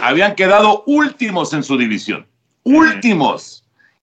[0.00, 2.26] habían quedado últimos en su división.
[2.64, 3.57] Últimos.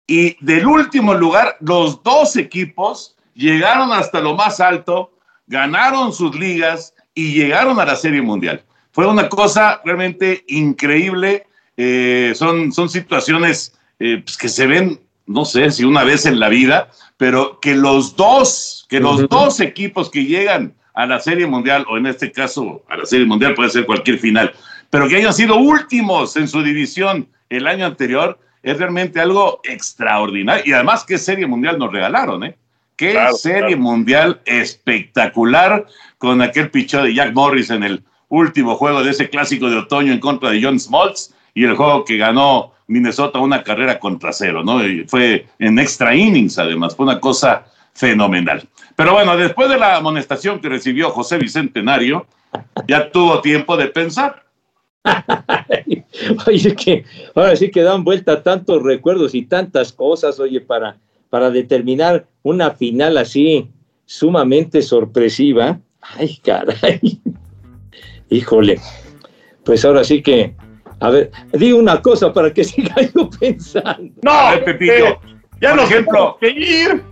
[0.10, 5.12] Y del último lugar, los dos equipos llegaron hasta lo más alto,
[5.46, 8.64] ganaron sus ligas y llegaron a la serie mundial.
[8.92, 11.46] Fue una cosa realmente increíble.
[11.78, 16.40] Eh, son, son situaciones eh, pues, que se ven, no sé si una vez en
[16.40, 21.46] la vida, pero que los dos, que los dos equipos que llegan a la Serie
[21.46, 24.54] Mundial, o en este caso a la Serie Mundial puede ser cualquier final,
[24.90, 30.64] pero que hayan sido últimos en su división el año anterior, es realmente algo extraordinario.
[30.66, 32.56] Y además, ¿qué Serie Mundial nos regalaron, eh?
[32.96, 33.78] Qué Claro, serie claro.
[33.78, 35.86] mundial espectacular
[36.18, 40.12] con aquel picheo de Jack Morris en el último juego de ese clásico de otoño
[40.12, 44.64] en contra de John Smoltz y el juego que ganó Minnesota una carrera contra cero,
[44.66, 44.86] ¿no?
[44.86, 48.68] Y fue en extra innings, además, fue una cosa fenomenal.
[48.98, 52.28] Pero bueno, después de la amonestación que recibió José Bicentenario,
[52.86, 54.44] ya tuvo tiempo de pensar.
[56.48, 57.06] Oye, que
[57.36, 60.98] ahora sí que dan vuelta tantos recuerdos y tantas cosas, oye, para,
[61.30, 63.70] para determinar una final así
[64.06, 65.80] sumamente sorpresiva.
[66.02, 67.20] Ay, caray.
[68.30, 68.80] Híjole.
[69.64, 70.56] Pues ahora sí que,
[71.00, 74.14] a ver, digo una cosa para que siga yo pensando.
[74.24, 75.20] No, A ver, Pepillo, eh,
[75.62, 77.04] ya por ejemplo, tenemos que ir.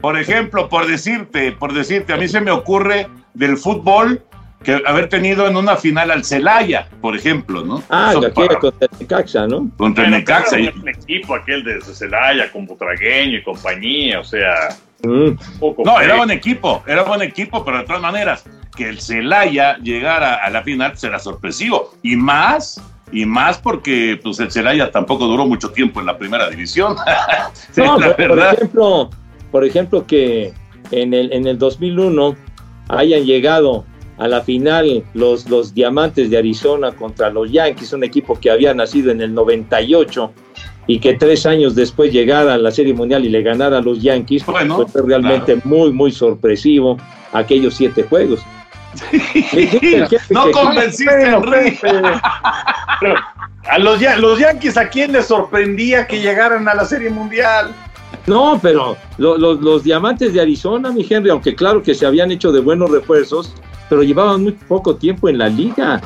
[0.00, 4.22] Por ejemplo, por decirte, por decirte, a mí se me ocurre del fútbol
[4.64, 7.82] que haber tenido en una final al Celaya, por ejemplo, ¿no?
[7.88, 9.70] Ah, Eso aquella para- contra Necaxa, ¿no?
[9.76, 10.50] contra el Bueno, Necaxa.
[10.52, 14.70] pero y- era un equipo aquel de Celaya con Butragueño y compañía, o sea,
[15.02, 15.08] Mm.
[15.08, 18.44] un poco No, era buen equipo, era buen equipo, pero de todas maneras,
[18.74, 21.92] que el Celaya llegara a la final será sorpresivo.
[22.02, 22.80] Y más,
[23.12, 26.96] y más porque pues, el Celaya tampoco duró mucho tiempo en la primera división.
[27.70, 28.54] Sí, No, la por, por verdad.
[28.54, 29.10] ejemplo,
[29.52, 30.52] por ejemplo que
[30.90, 32.34] en el, en el 2001
[32.88, 33.84] hayan llegado
[34.18, 38.72] a la final los, los Diamantes de Arizona contra los Yankees, un equipo que había
[38.74, 40.32] nacido en el 98
[40.86, 44.02] y que tres años después llegara a la Serie Mundial y le ganara a los
[44.02, 46.96] Yankees, Bueno, pues fue realmente muy, muy sorpresivo
[47.32, 48.40] aquellos siete juegos.
[50.30, 51.10] No convenciste.
[53.00, 53.14] Pero
[53.68, 57.74] a los, Ya- los Yankees, ¿a quién les sorprendía que llegaran a la Serie Mundial?
[58.26, 62.30] No, pero lo- lo- los diamantes de Arizona, mi Henry, aunque claro que se habían
[62.30, 63.54] hecho de buenos refuerzos,
[63.88, 66.00] pero llevaban muy poco tiempo en la liga.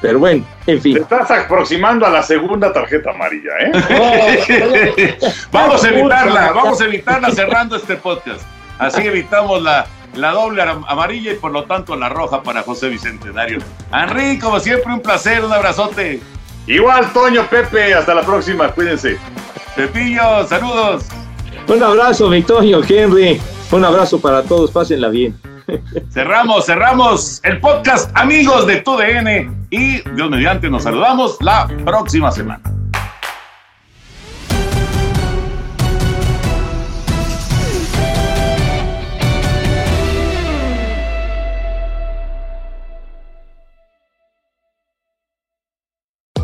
[0.00, 0.96] Pero bueno, en Te fin.
[0.98, 5.18] estás aproximando a la segunda tarjeta amarilla, ¿eh?
[5.52, 8.42] vamos a evitarla, vamos a evitarla cerrando este podcast.
[8.78, 12.88] Así evitamos la, la doble am- amarilla y por lo tanto la roja para José
[12.90, 13.58] Bicentenario.
[13.92, 16.20] Henry, como siempre, un placer, un abrazote.
[16.68, 19.18] Igual, Toño, Pepe, hasta la próxima, cuídense.
[19.74, 21.06] Pepillo, saludos.
[21.66, 23.40] Un abrazo, Victorio, Henry.
[23.70, 25.38] Un abrazo para todos, pásenla bien.
[26.10, 32.77] Cerramos, cerramos el podcast Amigos de TUDN y Dios mediante nos saludamos la próxima semana.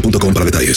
[0.00, 0.76] boostmobile.com para detalles.